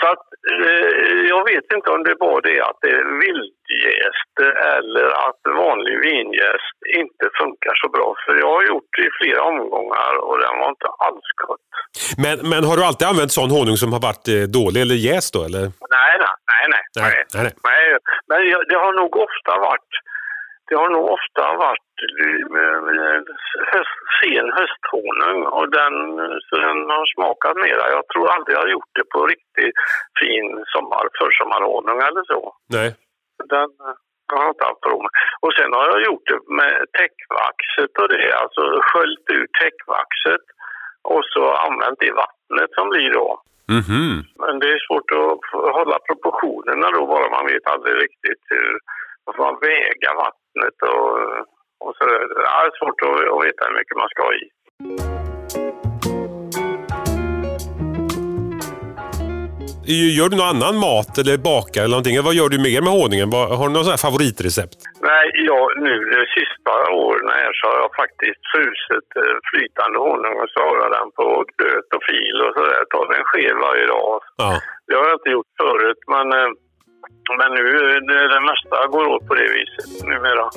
Så 0.00 0.06
att 0.12 0.26
eh, 0.52 1.20
jag 1.32 1.42
vet 1.50 1.68
inte 1.76 1.90
om 1.90 2.02
det 2.08 2.16
var 2.26 2.38
det 2.48 2.60
att 2.68 2.78
det 2.84 2.92
är 3.00 3.06
vildjäst 3.24 4.34
eller 4.76 5.06
att 5.26 5.42
vanlig 5.64 5.96
vingäst 6.08 6.78
inte 7.02 7.24
funkar 7.40 7.74
så 7.82 7.88
bra. 7.88 8.08
För 8.24 8.34
jag 8.44 8.52
har 8.56 8.64
gjort 8.72 8.90
det 8.96 9.04
i 9.10 9.10
flera 9.20 9.42
omgångar 9.42 10.12
och 10.26 10.38
den 10.44 10.54
var 10.60 10.68
inte 10.68 10.90
alls 11.06 11.28
gott. 11.46 11.68
Men, 12.24 12.36
men 12.50 12.64
har 12.68 12.76
du 12.76 12.82
alltid 12.84 13.08
använt 13.08 13.32
sån 13.32 13.50
honung 13.50 13.76
som 13.82 13.92
har 13.92 14.02
varit 14.08 14.26
eh, 14.28 14.44
dålig 14.58 14.80
eller 14.84 14.98
jäst 15.10 15.30
då 15.36 15.40
eller? 15.48 15.64
Nej, 15.96 16.14
nej, 16.24 16.34
nej. 16.52 16.64
nej, 16.74 16.82
Nej, 17.04 17.24
nej, 17.34 17.52
nej. 17.64 17.98
Men 18.28 18.38
det 18.70 18.78
har 18.84 18.92
nog 19.02 19.12
ofta 19.26 19.52
varit 19.68 19.90
det 20.72 20.78
har 20.84 20.90
nog 20.90 21.06
ofta 21.18 21.42
varit 21.66 21.92
höst, 23.72 23.98
sen 24.18 24.46
hösthonung 24.58 25.40
och 25.56 25.66
den, 25.78 25.94
den 26.64 26.78
har 26.96 27.06
smakat 27.14 27.56
mera. 27.66 27.84
Jag 27.96 28.04
tror 28.08 28.24
aldrig 28.34 28.52
jag 28.56 28.62
har 28.64 28.74
gjort 28.76 28.94
det 28.98 29.06
på 29.14 29.18
riktigt 29.32 29.76
fin 30.20 30.48
sommar, 30.74 31.04
försommarhonung 31.20 31.98
eller 32.08 32.24
så. 32.32 32.40
Nej. 32.76 32.88
Den 33.54 33.70
jag 34.28 34.36
har 34.38 34.44
jag 34.44 34.54
inte 34.54 34.64
haft 34.70 34.84
med. 35.04 35.12
Och 35.44 35.52
sen 35.56 35.72
har 35.78 35.86
jag 35.92 36.00
gjort 36.08 36.26
det 36.30 36.40
med 36.60 36.76
täckvaxet 36.98 37.92
och 38.00 38.08
det, 38.14 38.24
alltså 38.42 38.62
sköljt 38.88 39.28
ut 39.38 39.50
täckvaxet 39.62 40.44
och 41.12 41.22
så 41.32 41.42
använt 41.66 41.98
det 42.04 42.12
vattnet 42.24 42.70
som 42.78 42.86
blir 42.92 43.10
då. 43.20 43.28
Mhm. 43.78 44.10
Men 44.42 44.54
det 44.60 44.68
är 44.76 44.86
svårt 44.86 45.10
att 45.20 45.38
hålla 45.78 45.96
proportionerna 46.08 46.86
då 46.96 47.06
bara 47.06 47.34
man 47.36 47.46
vet 47.52 47.66
aldrig 47.72 47.94
riktigt 48.04 48.42
hur 48.54 48.70
man 49.26 49.34
får 49.36 49.60
väga 49.70 50.10
vattnet 50.22 50.41
och, 50.96 51.12
och 51.84 51.92
så. 51.98 52.04
Ja, 52.48 52.54
det 52.62 52.70
är 52.72 52.78
svårt 52.80 53.00
att, 53.06 53.18
att 53.34 53.44
veta 53.46 53.62
hur 53.66 53.76
mycket 53.80 53.96
man 54.02 54.08
ska 54.12 54.22
ha 54.22 54.34
i. 54.42 54.44
Gör 60.18 60.28
du 60.28 60.36
någon 60.36 60.52
annan 60.54 60.76
mat 60.86 61.12
eller 61.20 61.36
bakar 61.52 61.80
eller 61.82 61.96
någonting? 61.96 62.16
Vad 62.28 62.34
gör 62.38 62.48
du 62.54 62.58
mer 62.68 62.80
med 62.86 62.92
honungen? 62.98 63.28
Har 63.60 63.68
du 63.68 63.76
här 63.94 64.04
favoritrecept? 64.06 64.78
Nej, 65.10 65.26
jag, 65.50 65.64
nu 65.86 65.94
de 66.16 66.22
sista 66.38 66.72
åren 67.06 67.28
här 67.38 67.52
så 67.58 67.62
har 67.70 67.78
jag 67.84 67.92
faktiskt 68.02 68.42
frusit 68.52 69.08
eh, 69.22 69.36
flytande 69.48 69.98
honung 70.06 70.36
och 70.42 70.50
så 70.54 70.58
har 70.68 70.76
jag 70.82 70.90
den 70.98 71.08
på 71.18 71.26
gröt 71.58 71.88
och 71.96 72.04
fil 72.10 72.36
och 72.46 72.52
sådär. 72.56 72.82
Tar 72.92 73.06
en 73.18 73.26
sked 73.30 73.56
varje 73.68 73.86
dag. 73.96 74.14
Ja. 74.42 74.50
Det 74.86 74.94
har 74.98 75.06
jag 75.10 75.18
inte 75.20 75.34
gjort 75.36 75.52
förut 75.62 76.02
men, 76.14 76.26
eh, 76.38 76.50
men 77.38 77.50
nu 77.56 77.62
det, 78.08 78.28
det 78.34 78.40
mesta 78.50 78.86
går 78.90 79.06
åt 79.06 79.26
på 79.28 79.34
det 79.34 79.48
viset 79.56 80.06
numera. 80.06 80.50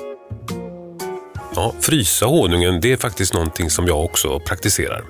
Ja, 1.54 1.74
frysa 1.80 2.26
honungen, 2.26 2.80
det 2.80 2.92
är 2.92 2.96
faktiskt 2.96 3.34
någonting 3.34 3.70
som 3.70 3.86
jag 3.86 4.04
också 4.04 4.40
praktiserar. 4.40 5.04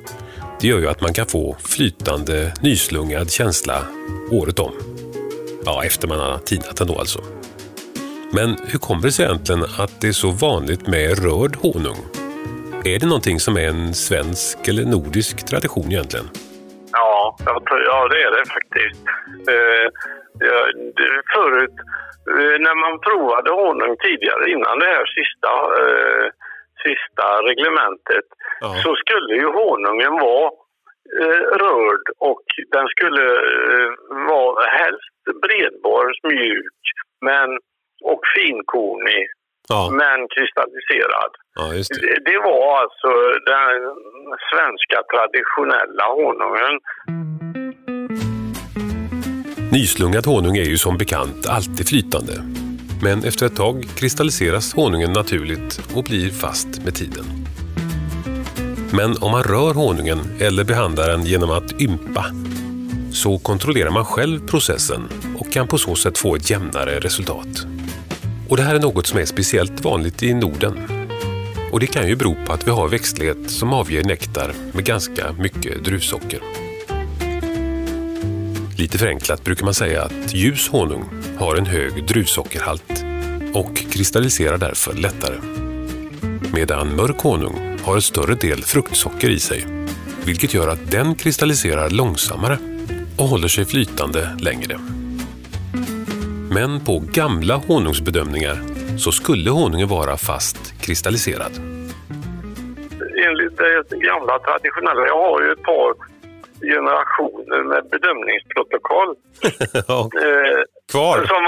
Det 0.60 0.68
gör 0.68 0.78
ju 0.78 0.88
att 0.88 1.00
man 1.00 1.12
kan 1.12 1.26
få 1.26 1.56
flytande, 1.60 2.54
nyslungad 2.60 3.30
känsla 3.30 3.82
året 4.30 4.58
om. 4.58 4.72
Ja, 5.64 5.84
efter 5.84 6.08
man 6.08 6.18
har 6.18 6.38
tinat 6.38 6.76
den 6.76 6.86
då 6.86 6.98
alltså. 6.98 7.20
Men 8.32 8.56
hur 8.66 8.78
kommer 8.78 9.02
det 9.02 9.12
sig 9.12 9.24
egentligen 9.24 9.64
att 9.78 10.00
det 10.00 10.08
är 10.08 10.12
så 10.12 10.30
vanligt 10.30 10.86
med 10.86 11.18
rörd 11.18 11.56
honung? 11.56 11.96
Är 12.84 12.98
det 12.98 13.06
någonting 13.06 13.40
som 13.40 13.56
är 13.56 13.68
en 13.68 13.94
svensk 13.94 14.68
eller 14.68 14.84
nordisk 14.84 15.46
tradition 15.46 15.92
egentligen? 15.92 16.28
Ja, 17.26 17.36
jag 17.46 17.64
tror, 17.66 17.82
ja 17.84 18.08
det 18.08 18.22
är 18.22 18.30
det 18.30 18.44
faktiskt. 18.56 19.02
Eh, 19.54 19.86
ja, 20.48 20.58
förut, 21.34 21.76
eh, 22.30 22.56
när 22.66 22.74
man 22.84 23.00
provade 23.00 23.50
honung 23.50 23.96
tidigare, 23.96 24.50
innan 24.50 24.78
det 24.78 24.86
här 24.96 25.06
sista, 25.18 25.50
eh, 25.80 26.26
sista 26.84 27.26
reglementet, 27.48 28.28
Ja. 28.60 28.68
så 28.82 28.90
skulle 28.96 29.34
ju 29.42 29.46
honungen 29.60 30.12
vara 30.12 30.50
eh, 31.22 31.42
rörd 31.64 32.04
och 32.18 32.42
den 32.74 32.86
skulle 32.88 33.24
eh, 33.74 33.90
vara 34.30 34.64
helst 34.78 35.16
bredbar, 35.42 36.04
mjuk, 36.28 36.80
men, 37.20 37.48
och 38.04 38.20
finkornig, 38.36 39.26
Ja, 39.68 39.90
men 39.90 40.18
kristalliserad. 40.34 41.32
ja 41.58 41.64
det. 41.72 42.00
Det, 42.00 42.18
det 42.30 42.38
var 42.48 42.80
alltså 42.82 43.10
den 43.54 43.78
svenska 44.50 44.98
traditionella 45.12 46.04
honungen. 46.18 46.74
Nyslungad 49.72 50.26
honung 50.26 50.56
är 50.56 50.64
ju 50.64 50.78
som 50.78 50.98
bekant 50.98 51.48
alltid 51.48 51.88
flytande. 51.88 52.32
Men 53.02 53.24
efter 53.24 53.46
ett 53.46 53.56
tag 53.56 53.84
kristalliseras 53.98 54.74
honungen 54.74 55.12
naturligt 55.12 55.80
och 55.96 56.04
blir 56.04 56.30
fast 56.30 56.84
med 56.84 56.94
tiden. 56.94 57.24
Men 58.92 59.16
om 59.20 59.30
man 59.30 59.42
rör 59.42 59.74
honungen 59.74 60.18
eller 60.40 60.64
behandlar 60.64 61.08
den 61.08 61.24
genom 61.24 61.50
att 61.50 61.80
ympa 61.80 62.24
så 63.12 63.38
kontrollerar 63.38 63.90
man 63.90 64.04
själv 64.04 64.46
processen 64.46 65.08
och 65.38 65.52
kan 65.52 65.68
på 65.68 65.78
så 65.78 65.94
sätt 65.94 66.18
få 66.18 66.36
ett 66.36 66.50
jämnare 66.50 67.00
resultat. 67.00 67.66
Och 68.48 68.56
det 68.56 68.62
här 68.62 68.74
är 68.74 68.80
något 68.80 69.06
som 69.06 69.18
är 69.18 69.24
speciellt 69.24 69.84
vanligt 69.84 70.22
i 70.22 70.34
Norden. 70.34 70.78
Och 71.72 71.80
det 71.80 71.86
kan 71.86 72.08
ju 72.08 72.16
bero 72.16 72.36
på 72.46 72.52
att 72.52 72.66
vi 72.66 72.70
har 72.70 72.88
växtlighet 72.88 73.50
som 73.50 73.72
avger 73.72 74.04
nektar 74.04 74.52
med 74.72 74.84
ganska 74.84 75.32
mycket 75.32 75.84
druvsocker. 75.84 76.40
Lite 78.78 78.98
förenklat 78.98 79.44
brukar 79.44 79.64
man 79.64 79.74
säga 79.74 80.02
att 80.02 80.34
ljus 80.34 80.68
honung 80.68 81.04
har 81.38 81.56
en 81.56 81.66
hög 81.66 82.06
druvsockerhalt 82.06 83.04
och 83.54 83.76
kristalliserar 83.76 84.58
därför 84.58 84.94
lättare. 84.94 85.36
Medan 86.52 86.96
mörk 86.96 87.20
honung 87.20 87.78
har 87.82 87.94
en 87.94 88.02
större 88.02 88.34
del 88.34 88.62
fruktsocker 88.62 89.30
i 89.30 89.38
sig, 89.38 89.66
vilket 90.24 90.54
gör 90.54 90.68
att 90.68 90.90
den 90.90 91.14
kristalliserar 91.14 91.90
långsammare 91.90 92.58
och 93.16 93.28
håller 93.28 93.48
sig 93.48 93.64
flytande 93.64 94.36
längre. 94.40 94.95
Men 96.58 96.72
på 96.88 96.94
gamla 97.20 97.54
honungsbedömningar 97.68 98.56
så 99.04 99.10
skulle 99.20 99.50
honungen 99.58 99.88
vara 99.98 100.14
fast 100.30 100.58
kristalliserad. 100.84 101.54
Enligt 103.26 103.56
det 103.62 103.96
gamla 104.10 104.34
traditionella, 104.38 105.02
jag 105.12 105.20
har 105.28 105.38
ju 105.42 105.48
ett 105.52 105.66
par 105.72 105.90
generationer 106.72 107.60
med 107.70 107.82
bedömningsprotokoll. 107.94 109.12
ja, 109.90 110.00
Eh, 110.26 110.60
kvar! 110.92 111.16
som 111.32 111.44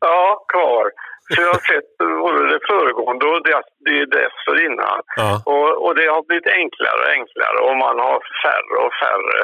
ja, 0.00 0.24
kvar. 0.52 0.84
Så 1.32 1.36
jag 1.44 1.52
har 1.56 1.64
sett 1.72 1.90
både 2.24 2.40
det 2.52 2.60
föregående 2.70 3.24
och 3.32 3.40
det, 3.46 3.62
det 3.86 4.06
dessförinnan. 4.16 5.00
Ja. 5.22 5.30
Och, 5.52 5.70
och 5.84 5.92
det 5.98 6.06
har 6.14 6.22
blivit 6.28 6.50
enklare 6.62 7.00
och 7.04 7.12
enklare 7.18 7.58
och 7.66 7.76
man 7.86 7.96
har 8.06 8.18
färre 8.44 8.76
och 8.86 8.94
färre 9.04 9.40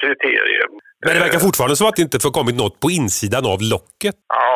kriterier. 0.00 0.68
Men 1.04 1.14
det 1.14 1.20
verkar 1.26 1.38
fortfarande 1.48 1.76
som 1.76 1.86
att 1.88 1.96
det 1.96 2.02
inte 2.08 2.20
förkommit 2.28 2.56
något 2.62 2.76
på 2.84 2.88
insidan 3.00 3.44
av 3.54 3.58
locket. 3.74 4.16
Ja, 4.40 4.54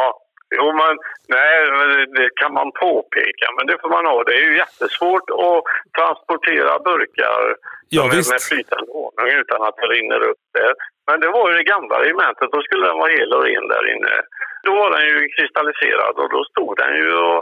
jo 0.58 0.66
men 0.80 0.92
nej, 1.36 1.54
det- 2.16 2.32
kan 2.40 2.52
man 2.60 2.68
påpeka, 2.86 3.46
men 3.56 3.64
det 3.68 3.76
får 3.82 3.90
man 3.96 4.04
ha. 4.10 4.16
Det 4.28 4.34
är 4.40 4.44
ju 4.48 4.54
jättesvårt 4.64 5.26
att 5.46 5.60
transportera 5.98 6.72
burkar 6.88 7.40
Ja, 7.96 8.02
med, 8.12 8.22
med 8.32 8.40
flytande 8.50 8.88
honung 8.98 9.30
utan 9.42 9.60
att 9.68 9.76
det 9.80 9.86
rinner 9.94 10.20
upp 10.30 10.42
där. 10.58 10.72
Men 11.08 11.16
det 11.22 11.30
var 11.36 11.44
ju 11.50 11.54
det 11.60 11.66
gamla 11.74 11.94
regementet, 12.04 12.48
då 12.54 12.58
skulle 12.66 12.84
den 12.90 12.98
vara 13.02 13.12
hel 13.18 13.30
och 13.36 13.42
ren 13.48 13.66
där 13.74 13.84
inne. 13.94 14.14
Då 14.66 14.72
var 14.80 14.88
den 14.96 15.04
ju 15.12 15.16
kristalliserad 15.36 16.14
och 16.22 16.28
då 16.34 16.40
stod 16.52 16.72
den 16.82 16.92
ju 17.02 17.08
och 17.28 17.40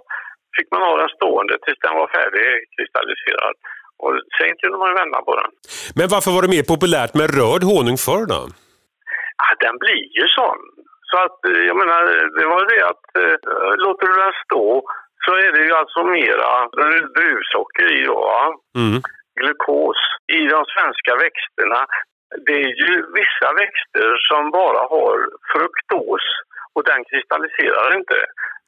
fick 0.56 0.68
man 0.74 0.82
ha 0.88 0.92
den 1.02 1.10
stående 1.16 1.54
tills 1.64 1.80
den 1.86 1.94
var 2.00 2.08
färdigkristalliserad. 2.18 3.54
Och 4.02 4.12
sen 4.36 4.50
kunde 4.60 4.76
man 4.78 4.88
ju 4.92 4.94
vända 5.02 5.18
på 5.28 5.32
den. 5.40 5.50
Men 5.98 6.06
varför 6.14 6.30
var 6.36 6.42
det 6.42 6.48
mer 6.56 6.62
populärt 6.72 7.12
med 7.20 7.26
rörd 7.38 7.62
honung 7.70 7.98
förr 8.08 8.24
då? 8.34 8.40
Ja, 9.40 9.48
den 9.66 9.76
blir 9.82 10.04
ju 10.18 10.26
sån. 10.38 10.60
Så 11.10 11.16
att, 11.24 11.38
eh, 11.50 11.62
jag 11.70 11.76
menar, 11.82 12.00
det 12.38 12.46
var 12.54 12.62
det 12.72 12.82
att 12.92 13.06
eh, 13.22 13.36
låter 13.84 14.06
du 14.06 14.14
den 14.24 14.34
stå 14.44 14.66
så 15.24 15.30
är 15.44 15.52
det 15.52 15.64
ju 15.68 15.72
alltså 15.72 16.00
mera 16.04 16.50
druvsocker 17.16 17.86
i 17.98 18.02
då, 18.04 18.18
va? 18.32 18.42
Mm. 18.80 19.02
glukos 19.40 20.00
i 20.38 20.40
de 20.54 20.60
svenska 20.74 21.12
växterna. 21.24 21.80
Det 22.46 22.56
är 22.66 22.72
ju 22.84 22.92
vissa 23.20 23.48
växter 23.62 24.08
som 24.28 24.50
bara 24.50 24.82
har 24.94 25.16
fruktos 25.52 26.24
och 26.74 26.84
den 26.84 27.04
kristalliserar 27.04 27.96
inte. 27.98 28.18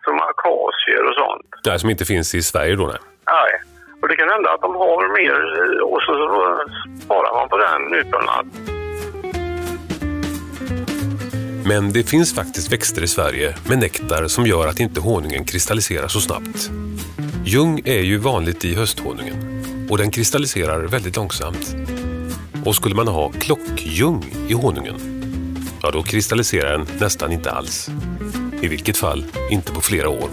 Som 0.04 0.16
akasier 0.20 1.02
och 1.08 1.14
sånt. 1.14 1.46
Det 1.64 1.70
här 1.70 1.78
som 1.78 1.90
inte 1.90 2.04
finns 2.04 2.34
i 2.34 2.42
Sverige 2.42 2.76
då 2.76 2.86
nej. 2.86 3.00
Nej. 3.26 3.52
Och 4.02 4.08
det 4.08 4.16
kan 4.16 4.30
hända 4.30 4.50
att 4.52 4.60
de 4.60 4.74
har 4.74 5.00
mer 5.18 5.36
eh, 5.60 5.82
och 5.82 6.02
så 6.02 6.12
sparar 7.04 7.34
man 7.38 7.48
på 7.48 7.58
den 7.58 7.94
utomlands. 7.94 8.81
Men 11.64 11.92
det 11.92 12.02
finns 12.02 12.34
faktiskt 12.34 12.72
växter 12.72 13.02
i 13.02 13.08
Sverige 13.08 13.54
med 13.68 13.78
nektar 13.78 14.28
som 14.28 14.46
gör 14.46 14.66
att 14.66 14.80
inte 14.80 15.00
honungen 15.00 15.44
kristalliserar 15.44 16.08
så 16.08 16.20
snabbt. 16.20 16.70
Ljung 17.44 17.82
är 17.84 18.00
ju 18.00 18.18
vanligt 18.18 18.64
i 18.64 18.74
hösthonungen 18.74 19.36
och 19.90 19.98
den 19.98 20.10
kristalliserar 20.10 20.82
väldigt 20.82 21.16
långsamt. 21.16 21.76
Och 22.64 22.74
skulle 22.74 22.94
man 22.94 23.08
ha 23.08 23.32
klockljung 23.32 24.34
i 24.48 24.52
honungen, 24.52 24.94
ja 25.82 25.90
då 25.90 26.02
kristalliserar 26.02 26.78
den 26.78 26.86
nästan 27.00 27.32
inte 27.32 27.50
alls. 27.50 27.90
I 28.62 28.68
vilket 28.68 28.96
fall 28.96 29.24
inte 29.50 29.72
på 29.72 29.80
flera 29.80 30.08
år. 30.08 30.30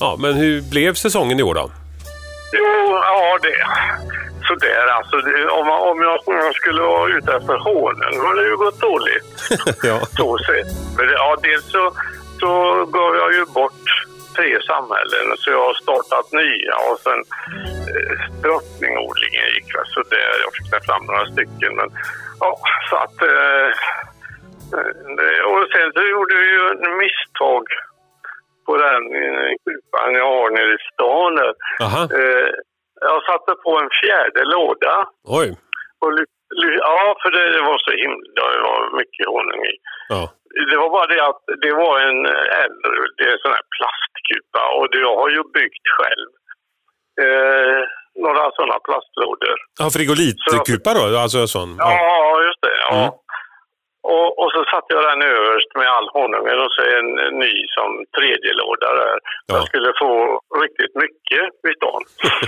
Ja, 0.00 0.16
men 0.18 0.34
hur 0.34 0.62
blev 0.62 0.94
säsongen 0.94 1.40
i 1.40 1.42
år 1.42 1.54
då? 1.54 1.70
Jo, 2.52 3.00
ja 3.02 3.38
det. 3.42 3.66
Sådär 4.48 4.86
alltså. 4.86 5.16
Om, 5.50 5.66
man, 5.66 5.80
om, 5.80 6.02
jag, 6.02 6.28
om 6.28 6.36
jag 6.36 6.54
skulle 6.54 6.82
vara 6.82 7.10
ute 7.10 7.32
efter 7.36 7.58
då 8.16 8.26
har 8.26 8.34
det 8.34 8.48
ju 8.48 8.56
gått 8.56 8.80
dåligt. 8.80 9.26
ja. 9.82 10.00
så 10.16 10.38
sett. 10.38 10.70
Men 10.96 11.08
ja, 11.08 11.36
dels 11.42 11.70
så, 11.70 11.92
så 12.40 12.50
gav 12.84 13.16
jag 13.16 13.32
ju 13.34 13.44
bort 13.44 13.84
tre 14.36 14.62
samhällen 14.72 15.36
så 15.38 15.50
jag 15.50 15.64
har 15.66 15.74
startat 15.74 16.32
nya 16.32 16.74
och 16.88 16.98
sen 17.06 17.20
eh, 17.92 18.14
drottningodlingen 18.42 19.46
gick 19.54 19.68
väl 19.76 19.88
så 19.94 20.02
där. 20.02 20.32
Jag 20.44 20.52
fick 20.56 20.86
fram 20.86 21.04
några 21.06 21.26
stycken 21.32 21.72
men 21.76 21.88
ja, 22.40 22.58
så 22.90 22.96
att 22.96 23.22
eh, 23.22 23.68
eh, 24.76 25.42
och 25.50 25.64
sen 25.72 25.88
så 25.94 26.02
gjorde 26.12 26.34
vi 26.42 26.48
ju 26.56 26.62
en 26.84 26.96
misstag 27.02 27.64
på 28.70 28.76
den 28.86 29.02
eh, 29.22 29.50
kupan 29.64 30.10
jag 30.20 30.28
har 30.36 30.48
nere 30.56 30.72
i 30.78 30.84
stan. 30.90 31.32
Eh, 32.20 32.48
jag 33.08 33.18
satte 33.30 33.52
på 33.64 33.70
en 33.82 33.90
fjärde 34.00 34.42
låda 34.56 34.94
Oj. 35.40 35.48
och 36.02 36.12
ja, 36.88 37.00
för 37.22 37.30
det, 37.36 37.62
var 37.70 37.78
så 37.86 37.92
himla, 38.02 38.42
det 38.54 38.62
var 38.70 38.80
mycket 39.00 39.26
honung 39.34 39.62
i. 39.72 39.74
Ja. 40.14 40.22
Det 40.70 40.76
var 40.82 40.90
bara 40.96 41.06
det 41.14 41.22
att 41.30 41.44
det 41.64 41.72
var 41.84 41.94
en 42.08 42.20
äldre, 42.64 42.92
det 43.16 43.24
är 43.28 43.32
en 43.36 43.44
sån 43.44 43.56
här 43.58 43.66
plastkupa 43.76 44.62
och 44.76 44.86
jag 45.06 45.16
har 45.20 45.30
ju 45.36 45.42
byggt 45.58 45.86
själv 45.96 46.30
eh, 47.24 47.80
några 48.24 48.44
sådana 48.56 48.78
plastlådor. 48.86 49.58
Ja, 49.80 49.86
frigolitkupa 49.96 50.90
då? 50.98 51.04
Alltså 51.24 51.46
sån? 51.46 51.70
Ja, 51.78 52.42
just 52.46 52.62
det. 52.66 52.76
Ja. 52.90 53.02
Mm. 53.02 53.12
Och, 54.02 54.28
och 54.40 54.50
så 54.54 54.60
satte 54.72 54.94
jag 54.96 55.04
den 55.10 55.22
överst 55.36 55.70
med 55.80 55.88
all 55.96 56.08
honungen 56.16 56.58
och 56.64 56.72
så 56.74 56.82
en, 56.98 57.10
en 57.26 57.36
ny 57.46 57.54
som 57.76 57.90
tredje 58.16 58.52
låda 58.62 58.88
där. 59.02 59.18
Ja. 59.20 59.54
Jag 59.54 59.64
skulle 59.70 59.92
få 60.02 60.12
riktigt 60.62 60.94
mycket 61.04 61.46
vid 61.64 61.76
stan. 61.80 62.02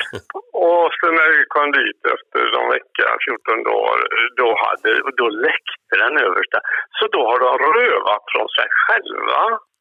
och 0.68 0.86
sen 0.98 1.12
när 1.20 1.28
vi 1.36 1.40
kom 1.54 1.68
dit 1.80 2.00
efter 2.14 2.40
någon 2.54 2.70
vecka, 2.76 3.04
14 3.28 3.62
dagar, 3.70 3.98
då, 4.40 4.48
hade, 4.64 4.90
då 5.20 5.26
läckte 5.46 5.94
den 6.04 6.14
översta. 6.26 6.58
Så 6.98 7.04
då 7.16 7.20
har 7.30 7.38
de 7.46 7.52
rövat 7.80 8.24
från 8.32 8.48
sig 8.56 8.68
själva, 8.82 9.40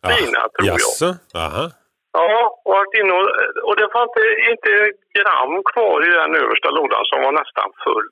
fina 0.10 0.42
tror 0.54 0.68
jag. 0.68 0.80
Jaså? 0.80 1.10
Aha. 1.46 1.66
Ja, 2.18 2.62
och, 2.66 2.86
inne 3.00 3.14
och, 3.20 3.28
och 3.68 3.76
det 3.80 3.88
var 3.94 4.04
inte, 4.10 4.24
inte 4.52 4.72
gram 5.18 5.54
kvar 5.72 5.98
i 6.08 6.12
den 6.22 6.36
översta 6.44 6.70
lådan 6.70 7.04
som 7.06 7.20
var 7.26 7.32
nästan 7.42 7.70
full. 7.84 8.10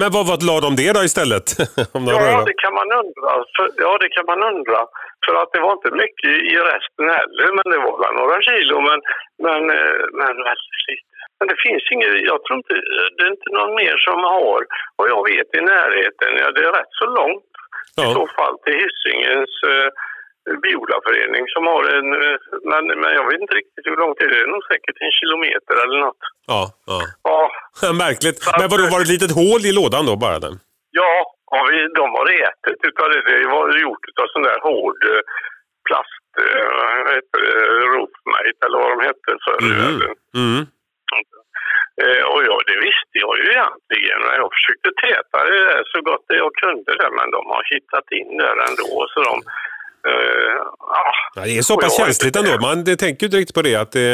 Men 0.00 0.08
vad, 0.14 0.24
vad 0.30 0.40
la 0.48 0.56
de 0.66 0.70
det 0.80 0.90
då 0.96 1.02
istället? 1.10 1.46
Om 1.96 2.02
de 2.04 2.10
Ja, 2.12 2.44
det 2.50 2.56
kan 2.64 2.74
man 2.80 2.88
undra. 3.02 3.32
För, 3.56 3.66
ja, 3.84 3.92
det 4.02 4.10
kan 4.16 4.26
man 4.32 4.40
undra. 4.52 4.80
För 5.24 5.34
att 5.40 5.50
det 5.54 5.60
var 5.64 5.72
inte 5.78 5.90
mycket 6.04 6.32
i 6.52 6.56
resten 6.72 7.06
heller, 7.18 7.46
men 7.56 7.66
det 7.72 7.80
var 7.86 7.96
väl 8.02 8.14
några 8.22 8.38
kilo, 8.50 8.76
men, 8.88 8.98
men, 9.46 9.60
eh, 9.78 10.00
men 10.20 10.32
väldigt 10.48 10.82
lite. 10.88 11.06
Men 11.38 11.46
det 11.50 11.58
finns 11.66 11.84
inget, 11.94 12.12
jag 12.30 12.38
tror 12.44 12.56
inte, 12.62 12.74
det 13.16 13.22
är 13.26 13.30
inte 13.36 13.50
någon 13.58 13.74
mer 13.82 13.96
som 14.08 14.18
har, 14.36 14.60
och 14.98 15.06
jag 15.12 15.20
vet 15.30 15.48
i 15.58 15.60
närheten, 15.74 16.30
ja 16.42 16.46
det 16.54 16.62
är 16.68 16.72
rätt 16.80 16.94
så 17.02 17.06
långt 17.20 17.44
i 18.00 18.02
Ja. 18.04 18.10
så 18.18 18.24
fall 18.36 18.54
till 18.64 18.76
Hysingens 18.82 19.52
eh, 19.72 19.88
biolaförening 20.64 21.44
som 21.54 21.62
har 21.72 21.82
en, 21.96 22.08
eh, 22.22 22.36
men, 22.70 22.82
men 23.00 23.10
jag 23.18 23.24
vet 23.30 23.40
inte 23.40 23.54
riktigt 23.60 23.86
hur 23.88 23.96
långt 24.02 24.16
det 24.18 24.24
är, 24.24 24.30
det 24.34 24.40
är 24.46 24.54
nog 24.56 24.64
säkert 24.72 24.96
en 25.06 25.14
kilometer 25.20 25.74
eller 25.84 25.98
något. 26.06 26.22
Ja, 26.52 26.62
ja. 26.90 26.98
Ja, 27.30 27.40
Märkligt. 28.04 28.38
Men 28.58 28.68
vadå, 28.72 28.82
var 28.92 28.98
det 28.98 29.06
ett 29.08 29.14
litet 29.16 29.34
hål 29.42 29.60
i 29.70 29.72
lådan 29.80 30.06
då 30.10 30.14
bara? 30.24 30.38
Den? 30.46 30.54
Ja, 31.00 31.12
ja 31.52 31.58
vi, 31.70 31.76
de 32.00 32.04
har 32.18 32.26
ätit 32.46 32.80
utav 32.90 33.06
det. 33.12 33.20
Det 33.30 33.46
var 33.56 33.64
gjort 33.84 34.04
utav 34.10 34.26
sån 34.34 34.42
där 34.48 34.58
hård 34.68 34.98
eh, 35.12 35.22
plast, 35.88 36.26
eh, 36.42 36.68
vad 37.06 37.14
heter 37.16 37.38
det, 37.46 37.54
roofmate 37.94 38.60
eller 38.66 38.78
vad 38.82 38.90
de 38.94 38.98
hette 39.08 39.30
förr 39.44 39.60
Mm. 39.66 39.76
världen. 39.82 40.14
Mm. 40.42 40.60
Eh, 42.04 42.24
och 42.32 42.40
ja, 42.48 42.56
det 42.70 42.78
visste 42.88 43.16
jag 43.24 43.32
ju 43.40 43.44
egentligen. 43.56 44.18
Men 44.26 44.34
Jag 44.42 44.50
försökte 44.56 44.88
täta 45.04 45.38
det 45.50 45.60
där 45.70 45.82
så 45.92 45.98
gott 46.08 46.24
jag 46.42 46.50
kunde 46.62 46.90
där, 47.00 47.10
men 47.18 47.26
de 47.36 47.40
har 47.54 47.62
hittat 47.74 48.06
in 48.18 48.30
där 48.42 48.56
ändå. 48.68 48.90
Så 49.12 49.18
de, 49.28 49.34
eh, 50.10 50.60
ah, 51.00 51.12
Ja, 51.36 51.42
det 51.48 51.58
är 51.58 51.62
så 51.62 51.76
pass 51.80 51.96
känsligt 51.96 52.36
ändå. 52.36 52.52
Man 52.66 52.84
det 52.84 52.96
tänker 53.04 53.20
ju 53.22 53.26
inte 53.26 53.36
riktigt 53.40 53.54
på 53.60 53.62
det, 53.68 53.76
att 53.76 53.92
det, 53.92 54.08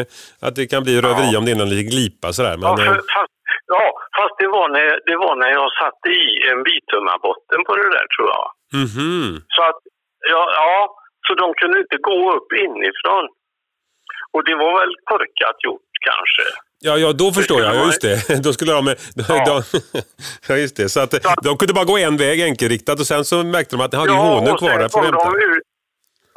att 0.47 0.55
det 0.59 0.67
kan 0.67 0.83
bli 0.87 0.95
röveri 1.07 1.29
Ja. 1.33 1.39
om 1.39 1.45
det 1.45 1.51
är 1.51 1.61
någon 1.63 1.69
liten 1.75 1.91
glipa 1.95 2.33
sådär. 2.33 2.57
Men, 2.61 2.69
ja, 2.71 2.77
för, 2.77 2.95
fast, 3.15 3.34
ja, 3.75 3.85
fast 4.17 4.35
det 4.43 4.49
var, 4.57 4.67
när, 4.77 4.87
det 5.09 5.17
var 5.25 5.35
när 5.43 5.51
jag 5.59 5.69
satte 5.81 6.09
i 6.23 6.27
en 6.51 6.61
bitummarbotten 6.69 7.59
på 7.67 7.73
det 7.81 7.89
där 7.97 8.07
tror 8.15 8.29
jag. 8.37 8.47
mhm. 8.85 9.31
Så 9.55 9.61
att, 9.69 9.81
ja, 10.33 10.43
ja, 10.61 10.75
så 11.27 11.31
de 11.43 11.47
kunde 11.61 11.77
inte 11.85 11.97
gå 12.11 12.19
upp 12.37 12.51
inifrån. 12.67 13.25
Och 14.35 14.43
det 14.49 14.55
var 14.63 14.73
väl 14.81 14.93
korkat 15.11 15.57
gjort 15.67 15.91
kanske. 16.09 16.45
Ja, 16.87 16.97
ja, 16.99 17.13
då 17.13 17.33
förstår 17.33 17.61
jag. 17.63 17.75
Ja, 17.77 17.87
just 17.87 18.01
det. 18.03 18.43
Då 18.45 18.53
skulle 18.53 18.73
de... 18.73 18.95
Ja. 19.29 19.63
ja, 20.49 20.57
just 20.57 20.77
det. 20.77 20.89
Så 20.89 21.01
att 21.01 21.15
de 21.45 21.57
kunde 21.59 21.75
bara 21.75 21.85
gå 21.85 21.99
en 21.99 22.17
väg 22.17 22.41
enkelriktat 22.43 23.01
och 23.01 23.07
sen 23.07 23.25
så 23.25 23.37
märkte 23.45 23.77
de 23.77 23.83
att 23.85 23.91
de 23.91 23.97
hade 23.97 24.13
Ja, 24.13 24.19
honor 24.19 24.53
och 24.53 24.59
kvar 24.59 24.69
sen 24.69 24.79
där 24.81 24.89
för 24.89 24.99
kom 24.99 25.05
hämta. 25.05 25.25
de 25.25 25.37
ut, 25.57 25.63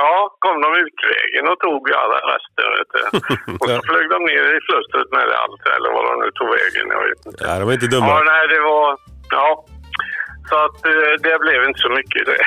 Ja, 0.04 0.14
kom 0.44 0.56
de 0.66 0.70
utvägen 0.86 1.44
och 1.52 1.60
tog 1.66 1.82
alla 2.02 2.20
resten. 2.34 2.68
Vet 2.78 2.92
du. 2.96 3.02
Och 3.62 3.68
så 3.70 3.82
flög 3.90 4.06
de 4.16 4.20
ner 4.32 4.46
i 4.58 4.60
flustret 4.68 5.10
med 5.18 5.28
allt, 5.42 5.62
eller 5.76 5.90
vad 5.96 6.04
de 6.10 6.14
nu 6.24 6.30
tog 6.40 6.50
vägen. 6.60 6.86
Jag 6.96 7.04
vet 7.10 7.22
inte. 7.26 7.48
Nej, 7.48 7.60
de 7.60 7.66
var 7.66 7.74
inte 7.74 7.88
dumma. 7.96 8.08
Ja, 8.08 8.22
nej, 8.34 8.44
det 8.54 8.60
var... 8.60 8.98
Ja. 9.38 9.66
Så 10.50 10.56
att 10.66 10.86
eh, 10.86 11.14
det 11.26 11.40
blev 11.40 11.64
inte 11.64 11.80
så 11.80 11.90
mycket 11.90 12.26
det. 12.26 12.42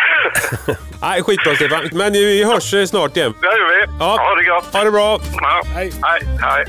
Nej, 1.07 1.23
skitbra 1.23 1.55
Stefan. 1.55 1.83
Men 1.93 2.13
vi 2.13 2.45
hörs 2.45 2.75
eh, 2.75 2.85
snart 2.85 3.17
igen. 3.17 3.35
Det 3.41 3.47
gör 3.47 3.69
vi. 3.75 3.81
Ja. 4.01 4.17
Ha 4.21 4.35
det 4.35 4.45
gott. 4.45 4.75
Ha 4.75 4.85
det 4.85 4.91
bra. 4.91 5.19
Ja. 5.41 5.63
Hej. 5.75 5.93
Hej. 6.03 6.21
Hej. 6.43 6.65